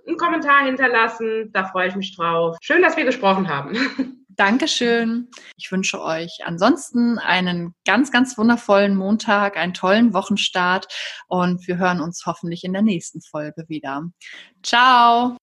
einen 0.07 0.17
Kommentar 0.17 0.65
hinterlassen. 0.65 1.51
Da 1.53 1.67
freue 1.67 1.89
ich 1.89 1.97
mich 1.97 2.17
drauf. 2.17 2.57
Schön, 2.61 2.83
dass 2.83 2.97
wir 2.97 3.05
gesprochen 3.05 3.49
haben. 3.49 3.75
Dankeschön. 4.39 5.29
Ich 5.57 5.73
wünsche 5.73 6.01
euch 6.01 6.39
ansonsten 6.45 7.19
einen 7.19 7.75
ganz, 7.85 8.13
ganz 8.13 8.39
wundervollen 8.39 8.95
Montag, 8.95 9.57
einen 9.57 9.75
tollen 9.75 10.15
Wochenstart 10.15 10.87
und 11.27 11.67
wir 11.67 11.77
hören 11.77 12.01
uns 12.01 12.23
hoffentlich 12.25 12.63
in 12.63 12.73
der 12.73 12.83
nächsten 12.83 13.21
Folge 13.21 13.65
wieder. 13.67 14.05
Ciao. 14.63 15.37